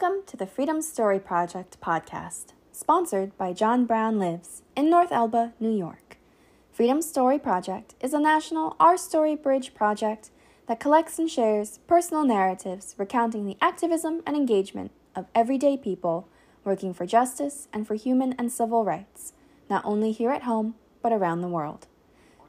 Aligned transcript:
Welcome 0.00 0.22
to 0.28 0.36
the 0.38 0.46
Freedom 0.46 0.80
Story 0.80 1.18
Project 1.18 1.78
podcast, 1.82 2.54
sponsored 2.72 3.36
by 3.36 3.52
John 3.52 3.84
Brown 3.84 4.18
Lives 4.18 4.62
in 4.74 4.88
North 4.88 5.12
Elba, 5.12 5.52
New 5.60 5.76
York. 5.76 6.16
Freedom 6.72 7.02
Story 7.02 7.38
Project 7.38 7.96
is 8.00 8.14
a 8.14 8.18
national 8.18 8.76
Our 8.80 8.96
Story 8.96 9.36
Bridge 9.36 9.74
project 9.74 10.30
that 10.68 10.80
collects 10.80 11.18
and 11.18 11.30
shares 11.30 11.80
personal 11.86 12.24
narratives 12.24 12.94
recounting 12.96 13.44
the 13.44 13.58
activism 13.60 14.22
and 14.26 14.36
engagement 14.36 14.90
of 15.14 15.26
everyday 15.34 15.76
people 15.76 16.28
working 16.64 16.94
for 16.94 17.04
justice 17.04 17.68
and 17.70 17.86
for 17.86 17.94
human 17.94 18.32
and 18.38 18.50
civil 18.50 18.86
rights, 18.86 19.34
not 19.68 19.84
only 19.84 20.12
here 20.12 20.30
at 20.30 20.44
home, 20.44 20.76
but 21.02 21.12
around 21.12 21.42
the 21.42 21.48
world. 21.48 21.88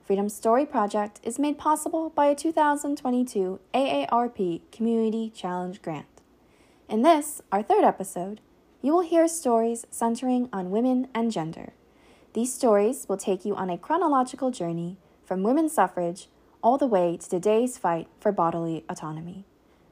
Freedom 0.05 0.29
Story 0.29 0.65
Project 0.65 1.19
is 1.21 1.37
made 1.37 1.57
possible 1.57 2.11
by 2.11 2.27
a 2.27 2.35
2022 2.35 3.59
AARP 3.73 4.61
Community 4.71 5.29
Challenge 5.35 5.81
Grant. 5.81 6.10
In 6.91 7.03
this, 7.03 7.41
our 7.53 7.63
third 7.63 7.85
episode, 7.85 8.41
you 8.81 8.91
will 8.91 8.99
hear 8.99 9.25
stories 9.29 9.87
centering 9.91 10.49
on 10.51 10.71
women 10.71 11.07
and 11.15 11.31
gender. 11.31 11.71
These 12.33 12.53
stories 12.53 13.05
will 13.07 13.15
take 13.15 13.45
you 13.45 13.55
on 13.55 13.69
a 13.69 13.77
chronological 13.77 14.51
journey 14.51 14.97
from 15.23 15.41
women's 15.41 15.71
suffrage 15.71 16.27
all 16.61 16.77
the 16.77 16.85
way 16.85 17.15
to 17.15 17.29
today's 17.29 17.77
fight 17.77 18.09
for 18.19 18.33
bodily 18.33 18.83
autonomy. 18.89 19.45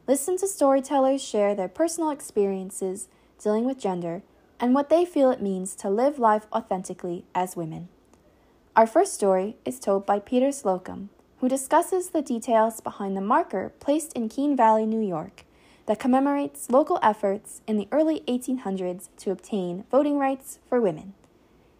Listen 0.09 0.35
to 0.39 0.45
storytellers 0.45 1.23
share 1.23 1.55
their 1.55 1.69
personal 1.69 2.09
experiences 2.09 3.07
dealing 3.41 3.63
with 3.63 3.79
gender 3.79 4.21
and 4.59 4.75
what 4.75 4.89
they 4.89 5.05
feel 5.05 5.31
it 5.31 5.41
means 5.41 5.75
to 5.75 5.89
live 5.89 6.19
life 6.19 6.47
authentically 6.51 7.23
as 7.33 7.55
women. 7.55 7.87
Our 8.75 8.85
first 8.85 9.13
story 9.13 9.55
is 9.63 9.79
told 9.79 10.05
by 10.05 10.19
Peter 10.19 10.51
Slocum, 10.51 11.11
who 11.37 11.47
discusses 11.47 12.09
the 12.09 12.21
details 12.21 12.81
behind 12.81 13.15
the 13.15 13.21
marker 13.21 13.71
placed 13.79 14.11
in 14.11 14.27
Keene 14.27 14.57
Valley, 14.57 14.85
New 14.85 14.99
York, 14.99 15.45
that 15.89 15.97
commemorates 15.97 16.69
local 16.69 16.99
efforts 17.01 17.61
in 17.65 17.75
the 17.75 17.87
early 17.91 18.19
1800s 18.27 19.09
to 19.17 19.31
obtain 19.31 19.83
voting 19.89 20.19
rights 20.19 20.59
for 20.69 20.79
women. 20.79 21.15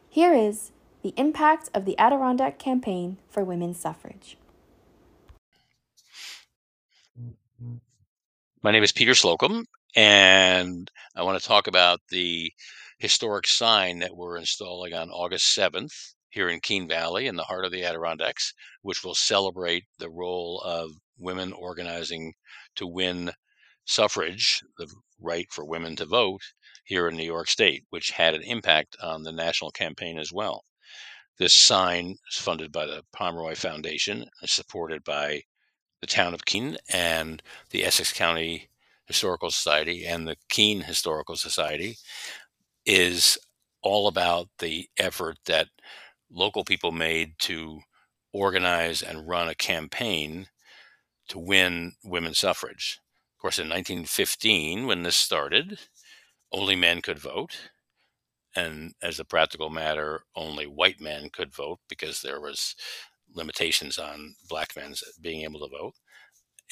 Here 0.09 0.33
is 0.33 0.71
the 1.03 1.13
impact 1.15 1.69
of 1.75 1.85
the 1.85 1.95
Adirondack 1.99 2.57
Campaign 2.57 3.17
for 3.29 3.43
Women's 3.43 3.79
Suffrage. 3.79 4.35
My 8.63 8.71
name 8.71 8.81
is 8.81 8.91
Peter 8.91 9.13
Slocum, 9.13 9.65
and 9.95 10.89
I 11.15 11.21
want 11.21 11.39
to 11.39 11.47
talk 11.47 11.67
about 11.67 11.99
the 12.09 12.51
historic 12.97 13.45
sign 13.45 13.99
that 13.99 14.17
we're 14.17 14.37
installing 14.37 14.95
on 14.95 15.11
August 15.11 15.55
7th 15.55 15.93
here 16.31 16.49
in 16.49 16.61
Keene 16.61 16.87
Valley 16.87 17.27
in 17.27 17.35
the 17.35 17.43
heart 17.43 17.63
of 17.63 17.71
the 17.71 17.83
Adirondacks, 17.83 18.55
which 18.81 19.03
will 19.03 19.13
celebrate 19.13 19.83
the 19.99 20.09
role 20.09 20.61
of 20.61 20.89
women 21.19 21.53
organizing 21.53 22.33
to 22.73 22.87
win 22.87 23.31
suffrage, 23.89 24.63
the 24.77 24.87
right 25.19 25.47
for 25.51 25.65
women 25.65 25.95
to 25.97 26.05
vote 26.05 26.41
here 26.83 27.07
in 27.07 27.17
New 27.17 27.25
York 27.25 27.47
State, 27.47 27.83
which 27.89 28.11
had 28.11 28.33
an 28.33 28.43
impact 28.43 28.95
on 29.01 29.23
the 29.23 29.31
national 29.31 29.71
campaign 29.71 30.17
as 30.17 30.31
well. 30.31 30.63
This 31.37 31.53
sign 31.53 32.17
is 32.31 32.37
funded 32.37 32.71
by 32.71 32.85
the 32.85 33.03
Pomeroy 33.13 33.55
Foundation, 33.55 34.25
is 34.41 34.51
supported 34.51 35.03
by 35.03 35.41
the 36.01 36.07
town 36.07 36.33
of 36.33 36.45
Keene 36.45 36.77
and 36.89 37.41
the 37.71 37.83
Essex 37.83 38.13
County 38.13 38.69
Historical 39.05 39.49
Society 39.49 40.05
and 40.05 40.27
the 40.27 40.35
Keene 40.49 40.81
Historical 40.81 41.35
Society, 41.35 41.97
is 42.85 43.37
all 43.81 44.07
about 44.07 44.47
the 44.59 44.87
effort 44.97 45.37
that 45.45 45.67
local 46.29 46.63
people 46.63 46.91
made 46.91 47.33
to 47.39 47.79
organize 48.33 49.01
and 49.01 49.27
run 49.27 49.49
a 49.49 49.55
campaign 49.55 50.47
to 51.29 51.39
win 51.39 51.93
women's 52.03 52.39
suffrage. 52.39 52.99
Of 53.39 53.41
course, 53.41 53.59
in 53.59 53.69
1915, 53.69 54.85
when 54.85 55.03
this 55.03 55.15
started, 55.15 55.79
only 56.51 56.75
men 56.75 57.01
could 57.01 57.17
vote. 57.17 57.69
And 58.53 58.95
as 59.01 59.17
a 59.17 59.23
practical 59.23 59.69
matter, 59.69 60.23
only 60.35 60.67
white 60.67 60.99
men 60.99 61.29
could 61.29 61.53
vote 61.53 61.79
because 61.87 62.21
there 62.21 62.41
was 62.41 62.75
limitations 63.33 63.97
on 63.97 64.35
black 64.49 64.75
men's 64.75 65.05
being 65.21 65.43
able 65.43 65.61
to 65.61 65.69
vote. 65.69 65.93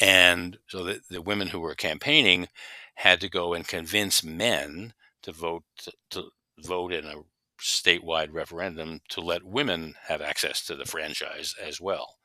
And 0.02 0.58
so 0.68 0.84
the, 0.84 1.00
the 1.10 1.22
women 1.22 1.48
who 1.48 1.62
were 1.62 1.74
campaigning 1.74 2.50
had 2.96 3.22
to 3.22 3.30
go 3.30 3.54
and 3.54 3.66
convince 3.66 4.22
men 4.22 4.94
to 5.22 5.32
vote 5.32 5.64
to, 5.84 5.94
to 6.12 6.32
vote 6.60 6.92
in 6.92 7.06
a 7.06 7.22
statewide 7.60 8.30
referendum 8.32 9.00
to 9.10 9.22
let 9.22 9.44
women 9.44 9.96
have 10.08 10.22
access 10.22 10.66
to 10.66 10.76
the 10.76 10.86
franchise 10.86 11.56
as 11.62 11.82
well. 11.82 12.16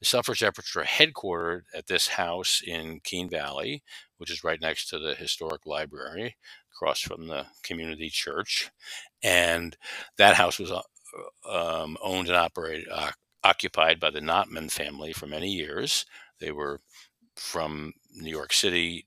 The 0.00 0.06
suffrage 0.06 0.42
efforts 0.42 0.74
were 0.74 0.84
headquartered 0.84 1.62
at 1.74 1.86
this 1.86 2.08
house 2.08 2.62
in 2.66 3.00
Keene 3.02 3.30
Valley, 3.30 3.82
which 4.18 4.30
is 4.30 4.44
right 4.44 4.60
next 4.60 4.88
to 4.90 4.98
the 4.98 5.14
historic 5.14 5.64
library, 5.66 6.36
across 6.74 7.00
from 7.00 7.28
the 7.28 7.46
community 7.62 8.10
church. 8.10 8.70
And 9.22 9.76
that 10.18 10.36
house 10.36 10.58
was 10.58 10.70
uh, 10.70 10.82
um, 11.48 11.96
owned 12.02 12.28
and 12.28 12.36
operated, 12.36 12.88
uh, 12.90 13.12
occupied 13.44 13.98
by 14.00 14.10
the 14.10 14.20
Notman 14.20 14.68
family 14.68 15.12
for 15.12 15.26
many 15.26 15.50
years. 15.50 16.04
They 16.40 16.50
were 16.50 16.80
from 17.36 17.92
New 18.14 18.30
York 18.30 18.52
City 18.52 19.06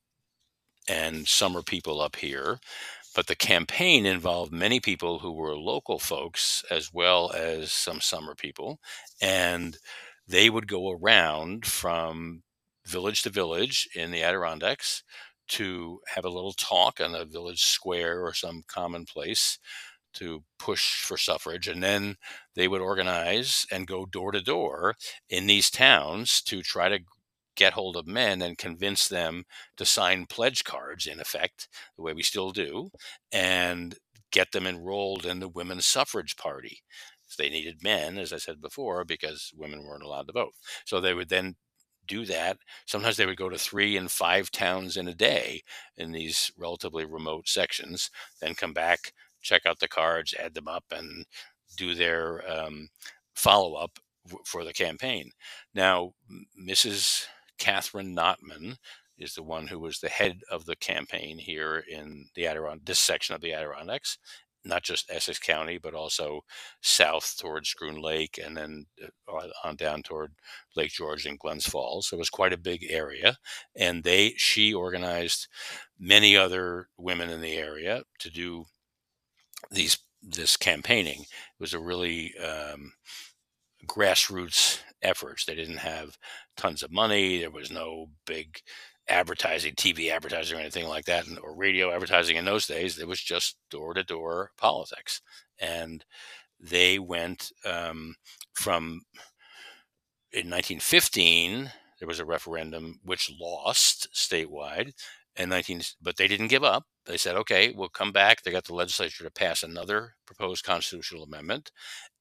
and 0.88 1.28
summer 1.28 1.62
people 1.62 2.02
up 2.02 2.16
here. 2.16 2.60
But 3.16 3.28
the 3.28 3.36
campaign 3.36 4.06
involved 4.06 4.52
many 4.52 4.80
people 4.80 5.20
who 5.20 5.32
were 5.32 5.56
local 5.56 6.00
folks 6.00 6.64
as 6.70 6.94
well 6.94 7.32
as 7.32 7.72
some 7.74 8.02
summer 8.02 8.36
people. 8.36 8.80
And 9.22 9.78
they 10.28 10.50
would 10.50 10.68
go 10.68 10.92
around 10.92 11.66
from 11.66 12.44
village 12.86 13.24
to 13.24 13.30
village 13.30 13.88
in 13.96 14.12
the 14.12 14.24
Adirondacks 14.24 15.04
to 15.50 16.00
have 16.16 16.26
a 16.26 16.30
little 16.30 16.54
talk 16.54 17.00
on 17.02 17.16
a 17.16 17.26
village 17.26 17.64
square 17.64 18.24
or 18.24 18.34
some 18.34 18.64
common 18.68 19.06
place 19.06 19.58
to 20.14 20.44
push 20.60 21.02
for 21.04 21.18
suffrage. 21.18 21.68
And 21.68 21.84
then 21.84 22.18
they 22.56 22.68
would 22.68 22.82
organize 22.82 23.66
and 23.72 23.88
go 23.88 24.06
door 24.06 24.32
to 24.32 24.42
door 24.42 24.96
in 25.30 25.48
these 25.48 25.70
towns 25.70 26.42
to 26.44 26.62
try 26.64 26.90
to 26.90 27.00
get 27.60 27.74
hold 27.74 27.98
of 27.98 28.08
men 28.08 28.42
and 28.42 28.58
convince 28.58 29.10
them 29.10 29.44
to 29.76 29.86
sign 29.86 30.26
pledge 30.26 30.64
cards, 30.64 31.06
in 31.06 31.20
effect, 31.20 31.68
the 31.98 32.02
way 32.02 32.14
we 32.14 32.24
still 32.24 32.52
do, 32.52 32.90
and 33.34 33.96
get 34.32 34.54
them 34.54 34.66
enrolled 34.66 35.26
in 35.26 35.42
the 35.42 35.50
Women's 35.50 35.86
Suffrage 35.86 36.38
Party. 36.38 36.80
They 37.38 37.50
needed 37.50 37.84
men, 37.84 38.18
as 38.18 38.32
I 38.32 38.38
said 38.38 38.62
before, 38.62 39.04
because 39.04 39.52
women 39.56 39.84
weren't 39.84 40.04
allowed 40.04 40.28
to 40.28 40.34
vote. 40.34 40.54
So 40.86 41.02
they 41.02 41.14
would 41.14 41.28
then 41.28 41.56
do 42.08 42.26
that. 42.26 42.58
Sometimes 42.88 43.18
they 43.18 43.26
would 43.26 43.38
go 43.38 43.50
to 43.50 43.58
three 43.58 43.98
and 43.98 44.10
five 44.10 44.50
towns 44.52 44.96
in 44.96 45.10
a 45.10 45.14
day 45.14 45.62
in 45.98 46.12
these 46.14 46.52
relatively 46.58 47.06
remote 47.06 47.50
sections, 47.50 48.10
then 48.42 48.56
come 48.56 48.74
back, 48.74 49.12
check 49.42 49.66
out 49.66 49.80
the 49.80 49.88
cards, 49.90 50.34
add 50.40 50.54
them 50.54 50.70
up, 50.70 50.86
and 50.92 51.26
do 51.76 51.94
their 51.94 52.42
um, 52.50 52.88
follow 53.36 53.76
up 53.76 54.00
for 54.46 54.64
the 54.64 54.74
campaign. 54.74 55.32
Now, 55.74 56.14
Mrs. 56.60 57.26
Catherine 57.60 58.16
Notman 58.16 58.78
is 59.18 59.36
the 59.36 59.44
one 59.44 59.68
who 59.68 59.80
was 59.80 60.00
the 60.00 60.10
head 60.10 60.40
of 60.50 60.66
the 60.66 60.76
campaign 60.76 61.38
here 61.38 61.84
in 61.90 62.28
the 62.36 62.48
Adirondack, 62.48 62.86
this 62.86 63.00
section 63.00 63.36
of 63.36 63.42
the 63.42 63.54
Adirondacks, 63.54 64.18
not 64.66 64.84
just 64.84 65.10
Essex 65.12 65.40
County, 65.40 65.78
but 65.78 65.94
also 65.94 66.42
south 66.82 67.36
towards 67.38 67.74
Schroon 67.74 68.02
Lake 68.02 68.40
and 68.44 68.56
then 68.56 68.86
uh, 69.28 69.48
on 69.64 69.76
down 69.76 70.04
toward 70.04 70.34
Lake 70.76 70.92
George 70.92 71.26
and 71.26 71.40
Glens 71.40 71.68
Falls. 71.68 72.08
So 72.08 72.16
it 72.16 72.20
was 72.20 72.30
quite 72.30 72.54
a 72.54 72.58
big 72.58 72.86
area. 72.90 73.38
And 73.76 74.04
they, 74.04 74.34
she 74.38 74.74
organized 74.74 75.48
many 76.00 76.36
other 76.36 76.88
women 76.98 77.30
in 77.30 77.42
the 77.42 77.58
area 77.58 78.04
to 78.20 78.30
do 78.30 78.66
these, 79.72 79.98
this 80.22 80.58
campaigning. 80.58 81.22
It 81.22 81.60
was 81.60 81.74
a 81.74 81.80
really 81.80 82.34
um, 82.38 82.94
grassroots 83.86 84.80
efforts. 85.02 85.46
They 85.46 85.56
didn't 85.56 85.78
have 85.78 86.18
tons 86.58 86.84
of 86.84 86.92
money. 86.92 87.40
There 87.40 87.52
was 87.52 87.72
no 87.72 88.08
big 88.26 88.62
advertising, 89.08 89.74
TV 89.74 90.12
advertising, 90.12 90.58
or 90.58 90.62
anything 90.62 90.88
like 90.88 91.06
that, 91.06 91.26
or 91.42 91.56
radio 91.56 91.92
advertising 91.92 92.38
in 92.38 92.46
those 92.46 92.68
days. 92.68 93.00
It 93.00 93.08
was 93.08 93.22
just 93.22 93.58
door 93.70 93.94
to 93.94 94.04
door 94.04 94.52
politics. 94.58 95.22
And 95.60 96.06
they 96.60 97.00
went 97.00 97.52
um, 97.66 98.16
from 98.54 99.02
in 100.32 100.50
1915, 100.50 101.72
there 102.00 102.08
was 102.08 102.20
a 102.20 102.26
referendum 102.26 103.00
which 103.04 103.32
lost 103.40 104.08
statewide. 104.14 104.94
And 105.36 105.50
19, 105.50 105.82
but 106.02 106.18
they 106.18 106.28
didn't 106.28 106.48
give 106.48 106.66
up. 106.66 106.84
They 107.06 107.16
said, 107.16 107.36
okay, 107.38 107.72
we'll 107.74 107.88
come 107.88 108.12
back. 108.12 108.42
They 108.42 108.52
got 108.52 108.66
the 108.66 108.74
legislature 108.74 109.24
to 109.24 109.32
pass 109.32 109.64
another 109.64 110.16
proposed 110.26 110.66
constitutional 110.66 111.24
amendment. 111.24 111.72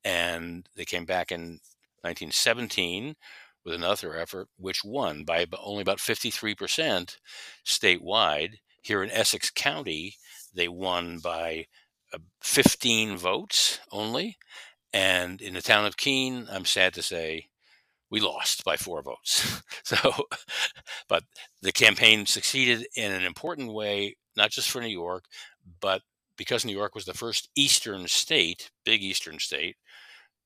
And 0.05 0.69
they 0.77 0.85
came 0.85 1.05
back 1.05 1.33
in 1.33 1.59
1917 2.03 3.15
with 3.65 3.75
another 3.75 4.17
effort, 4.17 4.49
which 4.57 4.85
won 4.85 5.25
by 5.25 5.47
only 5.59 5.83
about 5.83 5.99
53% 5.99 7.17
statewide. 7.67 8.55
Here 8.83 9.03
in 9.03 9.11
Essex 9.11 9.51
County, 9.51 10.15
they 10.55 10.69
won 10.69 11.19
by 11.19 11.67
uh, 12.13 12.19
15 12.43 13.17
votes 13.17 13.81
only. 13.93 14.39
And 14.93 15.41
in 15.43 15.55
the 15.55 15.63
town 15.63 15.85
of 15.85 15.97
Keene, 15.97 16.47
I'm 16.51 16.65
sad 16.65 16.95
to 16.95 17.03
say, 17.03 17.49
we 18.11 18.21
lost 18.21 18.65
by 18.65 18.77
four 18.77 19.03
votes. 19.03 19.63
so, 19.83 20.15
but 21.09 21.25
the 21.61 21.73
campaign 21.73 22.25
succeeded 22.25 22.87
in 22.97 23.13
an 23.13 23.25
important 23.25 23.73
way, 23.73 24.17
not 24.37 24.51
just 24.51 24.71
for 24.71 24.81
New 24.81 24.89
York, 24.89 25.25
but 25.81 26.03
because 26.37 26.65
New 26.65 26.77
York 26.77 26.95
was 26.95 27.05
the 27.05 27.15
first 27.15 27.51
Eastern 27.55 28.09
state, 28.09 28.71
big 28.85 29.03
Eastern 29.03 29.39
state, 29.39 29.77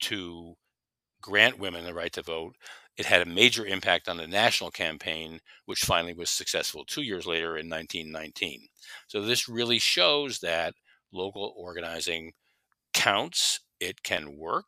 to 0.00 0.56
grant 1.22 1.58
women 1.58 1.84
the 1.84 1.94
right 1.94 2.12
to 2.12 2.22
vote, 2.22 2.56
it 2.98 3.06
had 3.06 3.22
a 3.22 3.26
major 3.26 3.64
impact 3.66 4.08
on 4.08 4.18
the 4.18 4.26
national 4.26 4.70
campaign, 4.70 5.40
which 5.66 5.80
finally 5.80 6.14
was 6.14 6.30
successful 6.30 6.84
two 6.86 7.02
years 7.02 7.26
later 7.26 7.56
in 7.56 7.70
1919. 7.70 8.68
So 9.08 9.22
this 9.22 9.48
really 9.48 9.78
shows 9.78 10.40
that 10.40 10.74
local 11.12 11.54
organizing 11.56 12.32
counts, 12.94 13.60
it 13.80 14.02
can 14.02 14.36
work, 14.36 14.66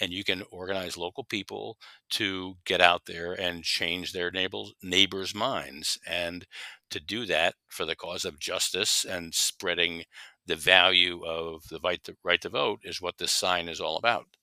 and 0.00 0.12
you 0.12 0.24
can 0.24 0.42
organize 0.50 0.96
local 0.96 1.24
people 1.24 1.78
to 2.10 2.56
get 2.64 2.80
out 2.80 3.02
there 3.06 3.32
and 3.32 3.64
change 3.64 4.12
their 4.12 4.30
neighbors, 4.30 5.34
minds. 5.34 5.98
And 6.06 6.46
to 6.90 7.00
do 7.00 7.26
that 7.26 7.54
for 7.68 7.84
the 7.84 7.96
cause 7.96 8.24
of 8.24 8.38
justice 8.40 9.04
and 9.04 9.34
spreading 9.34 10.04
the 10.46 10.56
value 10.56 11.24
of 11.24 11.62
the 11.70 11.80
right 11.84 12.02
to, 12.04 12.16
right 12.24 12.40
to 12.42 12.48
vote 12.48 12.80
is 12.82 13.00
what 13.02 13.18
this 13.18 13.32
sign 13.32 13.68
is 13.68 13.80
all 13.80 13.96
about. 13.98 14.37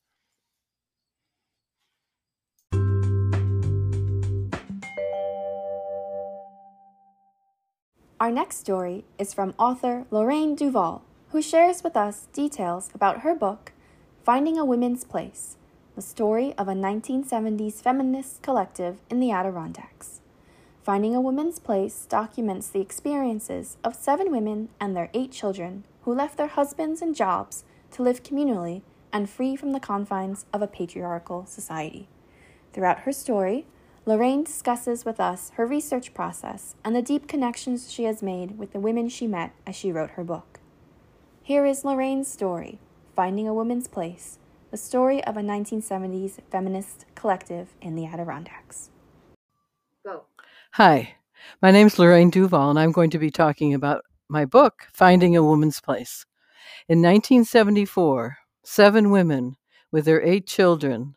Our 8.18 8.32
next 8.32 8.60
story 8.60 9.04
is 9.20 9.34
from 9.34 9.54
author 9.60 10.06
Lorraine 10.10 10.56
Duvall, 10.56 11.04
who 11.32 11.42
shares 11.42 11.84
with 11.84 11.98
us 11.98 12.30
details 12.32 12.90
about 12.96 13.22
her 13.22 13.36
book, 13.36 13.74
Finding 14.24 14.58
a 14.58 14.64
Woman's 14.64 15.04
Place 15.04 15.58
The 15.98 16.02
Story 16.02 16.54
of 16.58 16.70
a 16.70 16.74
1970s 16.74 17.82
Feminist 17.82 18.42
Collective 18.42 19.00
in 19.10 19.20
the 19.20 19.32
Adirondacks. 19.32 20.22
Finding 20.82 21.14
a 21.14 21.20
Woman's 21.20 21.60
Place 21.60 22.06
documents 22.08 22.70
the 22.70 22.80
experiences 22.80 23.76
of 23.84 23.96
seven 23.96 24.32
women 24.32 24.70
and 24.80 24.96
their 24.96 25.10
eight 25.14 25.34
children 25.34 25.84
who 26.04 26.14
left 26.14 26.38
their 26.38 26.48
husbands 26.48 27.02
and 27.02 27.18
jobs 27.18 27.66
to 27.92 28.02
live 28.02 28.24
communally 28.24 28.82
and 29.12 29.30
free 29.30 29.58
from 29.58 29.74
the 29.74 29.80
confines 29.82 30.46
of 30.54 30.62
a 30.62 30.68
patriarchal 30.68 31.46
society. 31.48 32.08
Throughout 32.72 33.00
her 33.00 33.12
story, 33.12 33.66
Lorraine 34.08 34.44
discusses 34.44 35.04
with 35.04 35.20
us 35.20 35.52
her 35.56 35.66
research 35.66 36.14
process 36.14 36.76
and 36.84 36.96
the 36.96 37.02
deep 37.02 37.28
connections 37.28 37.92
she 37.92 38.04
has 38.04 38.22
made 38.22 38.56
with 38.60 38.72
the 38.72 38.80
women 38.80 39.10
she 39.10 39.26
met 39.26 39.52
as 39.66 39.76
she 39.76 39.92
wrote 39.92 40.12
her 40.12 40.24
book. 40.24 40.60
Here 41.42 41.66
is 41.66 41.84
Lorraine's 41.84 42.28
story 42.28 42.78
Finding 43.16 43.48
a 43.48 43.54
Woman's 43.54 43.88
Place, 43.88 44.38
the 44.70 44.78
story 44.78 45.24
of 45.24 45.38
a 45.38 45.42
1970s 45.42 46.38
feminist 46.52 47.06
collective 47.16 47.70
in 47.82 47.96
the 47.96 48.06
Adirondacks. 48.06 48.92
Go. 50.06 50.26
Hi, 50.74 51.16
my 51.60 51.72
name 51.72 51.88
is 51.88 51.98
Lorraine 51.98 52.30
Duvall, 52.30 52.70
and 52.70 52.78
I'm 52.78 52.92
going 52.92 53.10
to 53.10 53.18
be 53.18 53.32
talking 53.32 53.74
about 53.74 54.04
my 54.30 54.46
book, 54.46 54.88
Finding 54.94 55.36
a 55.36 55.44
Woman's 55.44 55.82
Place. 55.82 56.28
In 56.88 57.00
1974, 57.02 58.38
seven 58.64 59.10
women 59.10 59.56
with 59.92 60.06
their 60.06 60.22
eight 60.22 60.46
children 60.46 61.16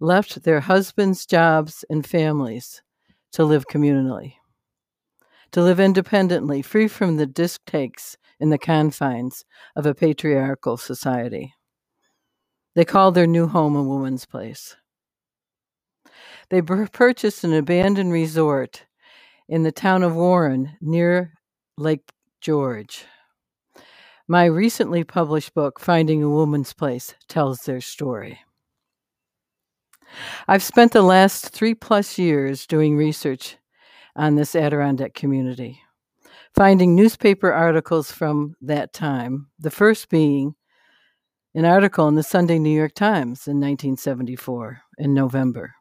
left 0.00 0.42
their 0.42 0.60
husbands' 0.60 1.26
jobs 1.26 1.84
and 1.88 2.06
families 2.06 2.82
to 3.32 3.44
live 3.44 3.66
communally, 3.66 4.34
to 5.52 5.62
live 5.62 5.80
independently, 5.80 6.62
free 6.62 6.88
from 6.88 7.16
the 7.16 7.26
dictates 7.26 8.16
in 8.38 8.50
the 8.50 8.58
confines 8.58 9.44
of 9.74 9.86
a 9.86 9.94
patriarchal 9.94 10.76
society. 10.76 11.54
They 12.74 12.84
called 12.84 13.14
their 13.14 13.26
new 13.26 13.46
home 13.46 13.74
a 13.74 13.82
woman's 13.82 14.26
place. 14.26 14.76
They 16.50 16.60
purchased 16.62 17.42
an 17.44 17.54
abandoned 17.54 18.12
resort 18.12 18.84
in 19.48 19.62
the 19.62 19.72
town 19.72 20.02
of 20.02 20.14
Warren 20.14 20.76
near 20.80 21.32
Lake 21.78 22.12
George. 22.40 23.06
My 24.28 24.44
recently 24.44 25.04
published 25.04 25.54
book, 25.54 25.80
Finding 25.80 26.22
a 26.22 26.28
Woman's 26.28 26.72
Place, 26.72 27.14
tells 27.28 27.60
their 27.60 27.80
story. 27.80 28.40
I've 30.48 30.62
spent 30.62 30.92
the 30.92 31.02
last 31.02 31.50
three 31.50 31.74
plus 31.74 32.18
years 32.18 32.66
doing 32.66 32.96
research 32.96 33.56
on 34.14 34.34
this 34.34 34.54
Adirondack 34.54 35.14
community, 35.14 35.80
finding 36.54 36.94
newspaper 36.94 37.52
articles 37.52 38.10
from 38.10 38.54
that 38.60 38.92
time, 38.92 39.48
the 39.58 39.70
first 39.70 40.08
being 40.08 40.54
an 41.54 41.64
article 41.64 42.08
in 42.08 42.14
the 42.14 42.22
Sunday 42.22 42.58
New 42.58 42.76
York 42.76 42.94
Times 42.94 43.46
in 43.46 43.60
1974 43.60 44.80
in 44.98 45.14
November. 45.14 45.74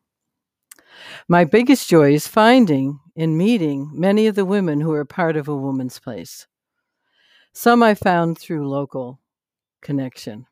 My 1.28 1.44
biggest 1.44 1.90
joy 1.90 2.14
is 2.14 2.28
finding 2.28 3.00
and 3.18 3.38
meeting 3.38 3.92
many 3.94 4.28
of 4.28 4.36
the 4.36 4.46
women 4.46 4.82
who 4.82 4.94
are 4.94 5.06
part 5.06 5.36
of 5.36 5.48
a 5.48 5.56
woman's 5.56 6.00
place. 6.00 6.48
Some 7.54 7.84
I 7.84 7.96
found 7.96 8.38
through 8.38 8.70
local 8.70 9.20
connection. 9.82 10.46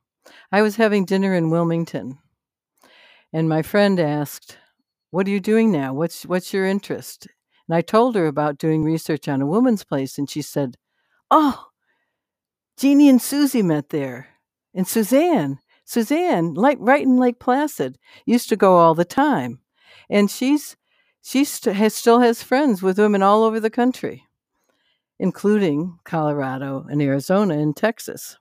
I 0.52 0.62
was 0.62 0.76
having 0.76 1.06
dinner 1.06 1.34
in 1.34 1.50
Wilmington 1.50 2.20
and 3.34 3.50
my 3.50 3.64
friend 3.64 4.00
asked, 4.00 4.58
"What 5.10 5.28
are 5.28 5.32
you 5.32 5.40
doing 5.40 5.72
now? 5.72 5.94
What's 5.94 6.26
what's 6.26 6.54
your 6.54 6.66
interest?" 6.68 7.28
And 7.68 7.76
I 7.76 7.82
told 7.82 8.16
her 8.16 8.28
about 8.28 8.60
doing 8.60 8.84
research 8.84 9.28
on 9.28 9.42
a 9.42 9.48
woman's 9.48 9.84
place, 9.84 10.18
and 10.18 10.30
she 10.30 10.42
said, 10.44 10.78
"Oh, 11.32 11.68
Jeannie 12.78 13.10
and 13.10 13.22
Susie 13.22 13.64
met 13.64 13.90
there, 13.90 14.30
and 14.74 14.88
Suzanne, 14.88 15.60
Suzanne, 15.86 16.54
like 16.54 16.78
right 16.80 17.02
in 17.02 17.18
Lake 17.18 17.40
Placid, 17.40 17.98
used 18.26 18.50
to 18.50 18.56
go 18.56 18.78
all 18.78 18.96
the 18.96 19.06
time, 19.06 19.62
and 20.10 20.30
she's 20.30 20.78
she 21.24 21.44
st- 21.46 21.76
has, 21.76 21.96
still 21.96 22.20
has 22.20 22.44
friends 22.44 22.82
with 22.84 23.00
women 23.00 23.24
all 23.24 23.44
over 23.44 23.60
the 23.60 23.70
country, 23.70 24.28
including 25.20 25.98
Colorado 26.04 26.86
and 26.90 27.02
Arizona 27.02 27.58
and 27.58 27.76
Texas." 27.76 28.38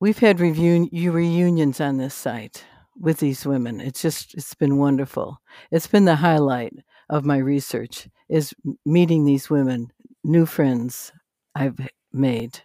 We've 0.00 0.18
had 0.18 0.38
reunions 0.40 1.80
on 1.80 1.96
this 1.96 2.14
site 2.14 2.64
with 3.00 3.18
these 3.18 3.44
women. 3.44 3.80
It's 3.80 4.00
just 4.00 4.34
it's 4.34 4.54
been 4.54 4.78
wonderful. 4.78 5.40
It's 5.72 5.88
been 5.88 6.04
the 6.04 6.16
highlight 6.16 6.72
of 7.10 7.24
my 7.24 7.38
research 7.38 8.08
is 8.28 8.54
meeting 8.84 9.24
these 9.24 9.50
women, 9.50 9.92
new 10.22 10.46
friends 10.46 11.12
I've 11.54 11.78
made. 12.12 12.60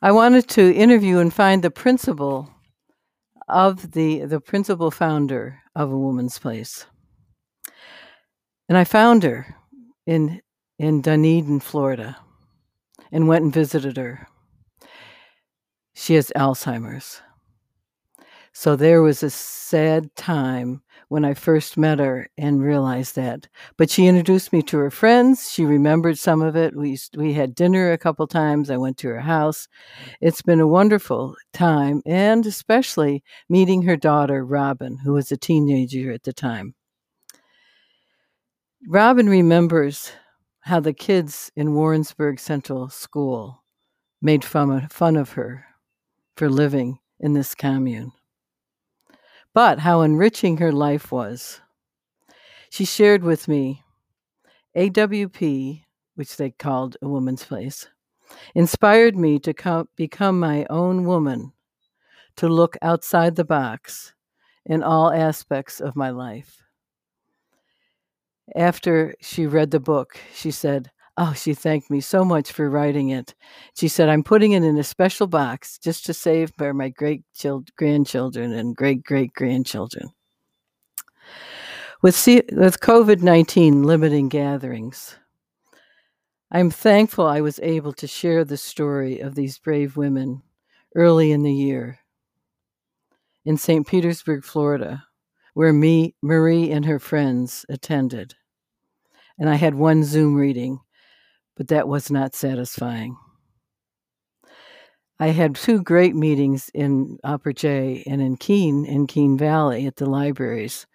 I 0.00 0.12
wanted 0.12 0.48
to 0.50 0.74
interview 0.74 1.18
and 1.18 1.34
find 1.34 1.62
the 1.62 1.70
principal 1.70 2.50
of 3.48 3.92
the 3.92 4.24
the 4.24 4.40
principal 4.40 4.90
founder 4.90 5.60
of 5.74 5.90
a 5.92 5.98
woman's 5.98 6.38
place. 6.38 6.86
And 8.68 8.78
I 8.78 8.84
found 8.84 9.22
her 9.22 9.54
in 10.06 10.40
in 10.78 11.02
Dunedin, 11.02 11.60
Florida, 11.60 12.16
and 13.12 13.28
went 13.28 13.44
and 13.44 13.52
visited 13.52 13.98
her. 13.98 14.28
She 16.00 16.14
has 16.14 16.30
Alzheimer's. 16.36 17.20
So 18.52 18.76
there 18.76 19.02
was 19.02 19.24
a 19.24 19.30
sad 19.30 20.14
time 20.14 20.80
when 21.08 21.24
I 21.24 21.34
first 21.34 21.76
met 21.76 21.98
her 21.98 22.30
and 22.38 22.62
realized 22.62 23.16
that. 23.16 23.48
But 23.76 23.90
she 23.90 24.06
introduced 24.06 24.52
me 24.52 24.62
to 24.62 24.78
her 24.78 24.92
friends. 24.92 25.50
She 25.50 25.64
remembered 25.64 26.16
some 26.16 26.40
of 26.40 26.54
it. 26.54 26.76
We 26.76 26.96
we 27.16 27.32
had 27.32 27.56
dinner 27.56 27.90
a 27.90 27.98
couple 27.98 28.28
times. 28.28 28.70
I 28.70 28.76
went 28.76 28.96
to 28.98 29.08
her 29.08 29.20
house. 29.20 29.66
It's 30.20 30.40
been 30.40 30.60
a 30.60 30.68
wonderful 30.68 31.34
time, 31.52 32.00
and 32.06 32.46
especially 32.46 33.24
meeting 33.48 33.82
her 33.82 33.96
daughter 33.96 34.44
Robin, 34.44 34.98
who 34.98 35.14
was 35.14 35.32
a 35.32 35.36
teenager 35.36 36.12
at 36.12 36.22
the 36.22 36.32
time. 36.32 36.76
Robin 38.86 39.28
remembers 39.28 40.12
how 40.60 40.78
the 40.78 40.92
kids 40.92 41.50
in 41.56 41.74
Warrensburg 41.74 42.38
Central 42.38 42.88
School 42.88 43.64
made 44.22 44.44
fun 44.44 44.70
of, 44.70 44.92
fun 44.92 45.16
of 45.16 45.32
her 45.32 45.67
for 46.38 46.48
living 46.48 47.00
in 47.18 47.32
this 47.32 47.52
commune. 47.52 48.12
But 49.52 49.80
how 49.80 50.02
enriching 50.02 50.58
her 50.58 50.70
life 50.70 51.10
was. 51.10 51.60
She 52.70 52.84
shared 52.84 53.24
with 53.24 53.48
me 53.48 53.82
AWP, 54.76 55.82
which 56.14 56.36
they 56.36 56.50
called 56.52 56.96
a 57.02 57.08
woman's 57.08 57.42
place, 57.44 57.88
inspired 58.54 59.16
me 59.16 59.40
to 59.40 59.52
come, 59.52 59.88
become 59.96 60.38
my 60.38 60.64
own 60.70 61.04
woman, 61.04 61.54
to 62.36 62.48
look 62.48 62.76
outside 62.82 63.34
the 63.34 63.44
box 63.44 64.14
in 64.64 64.84
all 64.84 65.10
aspects 65.10 65.80
of 65.80 65.96
my 65.96 66.10
life. 66.10 66.62
After 68.54 69.12
she 69.20 69.44
read 69.44 69.72
the 69.72 69.80
book, 69.80 70.20
she 70.32 70.52
said, 70.52 70.92
Oh, 71.18 71.34
she 71.34 71.54
thanked 71.54 71.90
me 71.90 72.00
so 72.00 72.24
much 72.24 72.52
for 72.52 72.70
writing 72.70 73.10
it. 73.10 73.34
She 73.74 73.88
said, 73.88 74.08
I'm 74.08 74.22
putting 74.24 74.52
it 74.52 74.64
in 74.64 74.78
a 74.78 74.84
special 74.84 75.26
box 75.26 75.78
just 75.78 76.06
to 76.06 76.14
save 76.14 76.52
for 76.56 76.72
my 76.74 76.90
great 76.90 77.24
grandchildren 77.76 78.52
and 78.52 78.76
great 78.76 79.04
great 79.04 79.34
grandchildren. 79.34 80.10
With, 82.02 82.14
C- 82.16 82.44
with 82.52 82.80
COVID 82.80 83.22
19 83.22 83.82
limiting 83.82 84.28
gatherings, 84.28 85.16
I'm 86.52 86.70
thankful 86.70 87.26
I 87.26 87.40
was 87.42 87.60
able 87.62 87.92
to 87.94 88.06
share 88.06 88.44
the 88.44 88.56
story 88.56 89.20
of 89.20 89.34
these 89.34 89.58
brave 89.58 89.96
women 89.96 90.42
early 90.94 91.32
in 91.32 91.42
the 91.42 91.52
year 91.52 91.98
in 93.44 93.56
St. 93.56 93.86
Petersburg, 93.86 94.44
Florida, 94.44 95.04
where 95.54 95.72
me, 95.72 96.14
Marie 96.22 96.70
and 96.70 96.86
her 96.86 97.00
friends 97.00 97.66
attended. 97.68 98.34
and 99.38 99.48
I 99.50 99.56
had 99.56 99.74
one 99.74 100.04
Zoom 100.04 100.34
reading, 100.36 100.80
but 101.58 101.68
that 101.68 101.88
was 101.88 102.10
not 102.10 102.36
satisfying. 102.36 103.16
I 105.18 105.28
had 105.28 105.56
two 105.56 105.82
great 105.82 106.14
meetings 106.14 106.70
in 106.72 107.18
Upper 107.24 107.52
Jay 107.52 108.04
and 108.06 108.22
in 108.22 108.36
Keene, 108.36 108.86
in 108.86 109.08
Keene 109.08 109.36
Valley 109.36 109.84
at 109.84 109.96
the 109.96 110.06
libraries, 110.06 110.86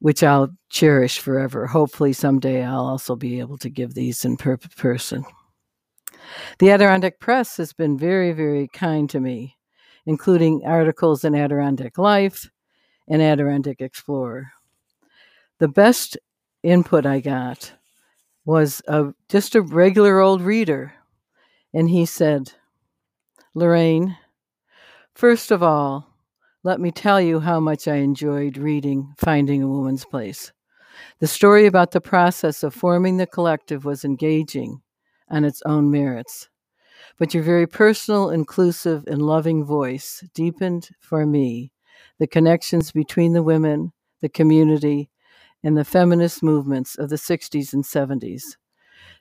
which 0.00 0.24
I'll 0.24 0.50
cherish 0.68 1.20
forever. 1.20 1.68
Hopefully, 1.68 2.12
someday 2.12 2.64
I'll 2.64 2.84
also 2.84 3.14
be 3.14 3.38
able 3.38 3.56
to 3.58 3.70
give 3.70 3.94
these 3.94 4.24
in 4.24 4.36
per- 4.36 4.56
person. 4.56 5.24
The 6.58 6.72
Adirondack 6.72 7.20
Press 7.20 7.56
has 7.58 7.72
been 7.72 7.96
very, 7.96 8.32
very 8.32 8.66
kind 8.66 9.08
to 9.10 9.20
me, 9.20 9.56
including 10.06 10.62
articles 10.66 11.24
in 11.24 11.36
Adirondack 11.36 11.98
Life 11.98 12.50
and 13.06 13.22
Adirondack 13.22 13.80
Explorer. 13.80 14.50
The 15.60 15.68
best 15.68 16.18
input 16.64 17.06
I 17.06 17.20
got 17.20 17.72
was 18.44 18.82
a, 18.88 19.12
just 19.28 19.54
a 19.54 19.62
regular 19.62 20.20
old 20.20 20.42
reader, 20.42 20.94
and 21.72 21.88
he 21.88 22.04
said, 22.06 22.52
Lorraine, 23.54 24.16
first 25.14 25.50
of 25.50 25.62
all, 25.62 26.10
let 26.62 26.80
me 26.80 26.90
tell 26.90 27.20
you 27.20 27.40
how 27.40 27.60
much 27.60 27.86
I 27.86 27.96
enjoyed 27.96 28.56
reading 28.56 29.14
Finding 29.18 29.62
a 29.62 29.68
Woman's 29.68 30.04
Place. 30.04 30.52
The 31.20 31.26
story 31.26 31.66
about 31.66 31.90
the 31.90 32.00
process 32.00 32.62
of 32.62 32.74
forming 32.74 33.16
the 33.16 33.26
collective 33.26 33.84
was 33.84 34.04
engaging 34.04 34.80
on 35.28 35.44
its 35.44 35.62
own 35.66 35.90
merits. 35.90 36.48
But 37.18 37.34
your 37.34 37.42
very 37.42 37.66
personal, 37.66 38.30
inclusive, 38.30 39.04
and 39.06 39.22
loving 39.22 39.64
voice 39.64 40.24
deepened 40.34 40.88
for 41.00 41.26
me 41.26 41.72
the 42.18 42.26
connections 42.26 42.92
between 42.92 43.32
the 43.32 43.42
women, 43.42 43.92
the 44.20 44.28
community, 44.28 45.10
and 45.64 45.76
the 45.76 45.84
feminist 45.84 46.42
movements 46.42 46.96
of 46.96 47.08
the 47.08 47.16
60s 47.16 47.72
and 47.72 47.82
70s. 47.82 48.42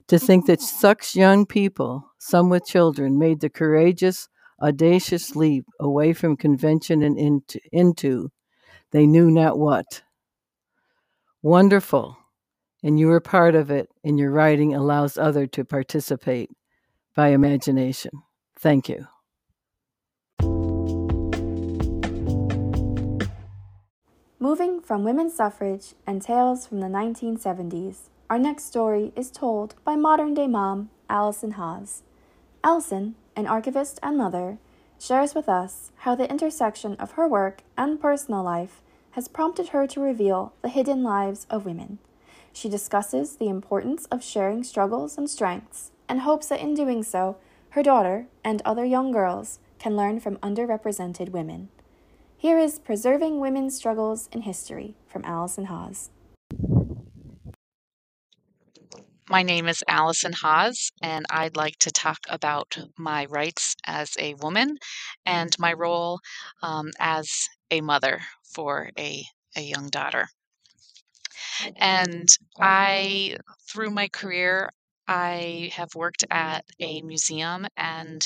To 0.09 0.19
think 0.19 0.45
that 0.47 0.61
such 0.61 1.15
young 1.15 1.45
people, 1.45 2.11
some 2.19 2.49
with 2.49 2.65
children, 2.65 3.17
made 3.17 3.39
the 3.39 3.49
courageous, 3.49 4.27
audacious 4.61 5.35
leap 5.35 5.65
away 5.79 6.13
from 6.13 6.37
convention 6.37 7.01
and 7.01 7.17
into, 7.17 7.59
into 7.71 8.29
they 8.91 9.07
knew 9.07 9.31
not 9.31 9.57
what. 9.57 10.03
Wonderful. 11.41 12.17
And 12.83 12.99
you 12.99 13.07
were 13.07 13.21
part 13.21 13.55
of 13.55 13.71
it, 13.71 13.89
and 14.03 14.19
your 14.19 14.31
writing 14.31 14.75
allows 14.75 15.17
others 15.17 15.49
to 15.53 15.63
participate 15.65 16.49
by 17.15 17.29
imagination. 17.29 18.11
Thank 18.59 18.89
you. 18.89 19.07
Moving 24.53 24.81
from 24.81 25.03
women's 25.03 25.33
suffrage 25.33 25.95
and 26.05 26.21
tales 26.21 26.67
from 26.67 26.79
the 26.79 26.85
1970s, 26.85 28.09
our 28.29 28.37
next 28.37 28.65
story 28.65 29.11
is 29.15 29.31
told 29.31 29.73
by 29.83 29.95
modern 29.95 30.35
day 30.35 30.45
mom 30.45 30.91
Allison 31.09 31.53
Haas. 31.53 32.03
Allison, 32.63 33.15
an 33.35 33.47
archivist 33.47 33.99
and 34.03 34.15
mother, 34.15 34.59
shares 34.99 35.33
with 35.33 35.49
us 35.49 35.91
how 36.05 36.13
the 36.13 36.29
intersection 36.29 36.95
of 36.97 37.13
her 37.13 37.27
work 37.27 37.63
and 37.79 37.99
personal 37.99 38.43
life 38.43 38.83
has 39.13 39.27
prompted 39.27 39.69
her 39.69 39.87
to 39.87 39.99
reveal 39.99 40.53
the 40.61 40.69
hidden 40.69 41.01
lives 41.01 41.47
of 41.49 41.65
women. 41.65 41.97
She 42.53 42.69
discusses 42.69 43.37
the 43.37 43.49
importance 43.49 44.05
of 44.11 44.23
sharing 44.23 44.63
struggles 44.63 45.17
and 45.17 45.27
strengths 45.27 45.89
and 46.07 46.19
hopes 46.19 46.45
that 46.49 46.61
in 46.61 46.75
doing 46.75 47.01
so, 47.01 47.37
her 47.71 47.81
daughter 47.81 48.27
and 48.43 48.61
other 48.65 48.85
young 48.85 49.11
girls 49.11 49.57
can 49.79 49.97
learn 49.97 50.19
from 50.19 50.37
underrepresented 50.37 51.29
women. 51.29 51.69
Here 52.43 52.59
is 52.59 52.77
Preserving 52.77 53.39
Women's 53.39 53.77
Struggles 53.77 54.27
in 54.33 54.41
History 54.41 54.95
from 55.07 55.23
Allison 55.23 55.63
Haas. 55.63 56.09
My 59.29 59.43
name 59.43 59.69
is 59.69 59.81
Allison 59.87 60.33
Haas, 60.33 60.91
and 61.01 61.25
I'd 61.29 61.55
like 61.55 61.77
to 61.79 61.89
talk 61.89 62.17
about 62.27 62.77
my 62.97 63.27
rights 63.29 63.77
as 63.87 64.11
a 64.19 64.33
woman 64.33 64.75
and 65.25 65.57
my 65.57 65.71
role 65.71 66.19
um, 66.61 66.91
as 66.99 67.47
a 67.71 67.79
mother 67.79 68.19
for 68.53 68.89
a, 68.99 69.23
a 69.55 69.61
young 69.61 69.87
daughter. 69.87 70.27
And 71.77 72.27
I, 72.59 73.37
through 73.71 73.91
my 73.91 74.09
career, 74.09 74.69
I 75.07 75.71
have 75.75 75.95
worked 75.95 76.25
at 76.29 76.65
a 76.81 77.01
museum, 77.03 77.67
and 77.77 78.21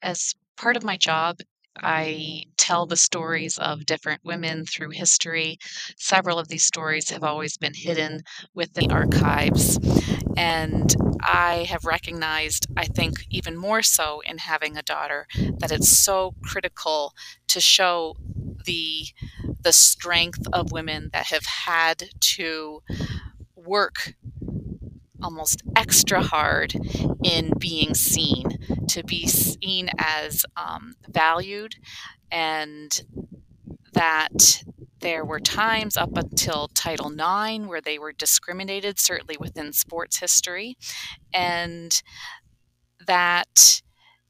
as 0.00 0.32
part 0.56 0.78
of 0.78 0.84
my 0.84 0.96
job, 0.96 1.36
I 1.82 2.44
tell 2.56 2.86
the 2.86 2.96
stories 2.96 3.58
of 3.58 3.86
different 3.86 4.24
women 4.24 4.64
through 4.66 4.90
history. 4.90 5.58
Several 5.96 6.38
of 6.38 6.48
these 6.48 6.64
stories 6.64 7.10
have 7.10 7.24
always 7.24 7.56
been 7.56 7.74
hidden 7.74 8.22
within 8.54 8.88
the 8.88 8.94
archives. 8.94 9.78
And 10.36 10.94
I 11.22 11.66
have 11.68 11.84
recognized, 11.84 12.66
I 12.76 12.84
think 12.84 13.24
even 13.30 13.56
more 13.56 13.82
so 13.82 14.20
in 14.20 14.38
having 14.38 14.76
a 14.76 14.82
daughter, 14.82 15.26
that 15.58 15.72
it's 15.72 15.98
so 15.98 16.34
critical 16.42 17.14
to 17.48 17.60
show 17.60 18.16
the 18.64 19.06
the 19.62 19.72
strength 19.72 20.46
of 20.52 20.72
women 20.72 21.10
that 21.12 21.26
have 21.26 21.44
had 21.44 22.04
to 22.20 22.82
work 23.56 24.14
almost 25.22 25.62
extra 25.76 26.22
hard 26.22 26.74
in 27.24 27.52
being 27.58 27.94
seen, 27.94 28.58
to 28.88 29.02
be 29.04 29.26
seen 29.26 29.90
as 29.98 30.44
um, 30.56 30.94
valued, 31.08 31.76
and 32.30 33.02
that 33.92 34.62
there 35.00 35.24
were 35.24 35.40
times 35.40 35.96
up 35.96 36.16
until 36.16 36.68
Title 36.68 37.12
IX 37.12 37.66
where 37.66 37.80
they 37.80 37.98
were 37.98 38.12
discriminated, 38.12 38.98
certainly 38.98 39.36
within 39.38 39.72
sports 39.72 40.18
history, 40.18 40.76
and 41.32 42.02
that 43.06 43.82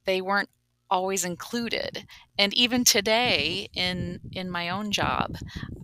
they 0.04 0.20
weren't 0.20 0.50
always 0.90 1.24
included. 1.24 2.06
And 2.38 2.54
even 2.54 2.84
today, 2.84 3.68
in 3.74 4.20
in 4.32 4.50
my 4.50 4.68
own 4.68 4.90
job, 4.90 5.36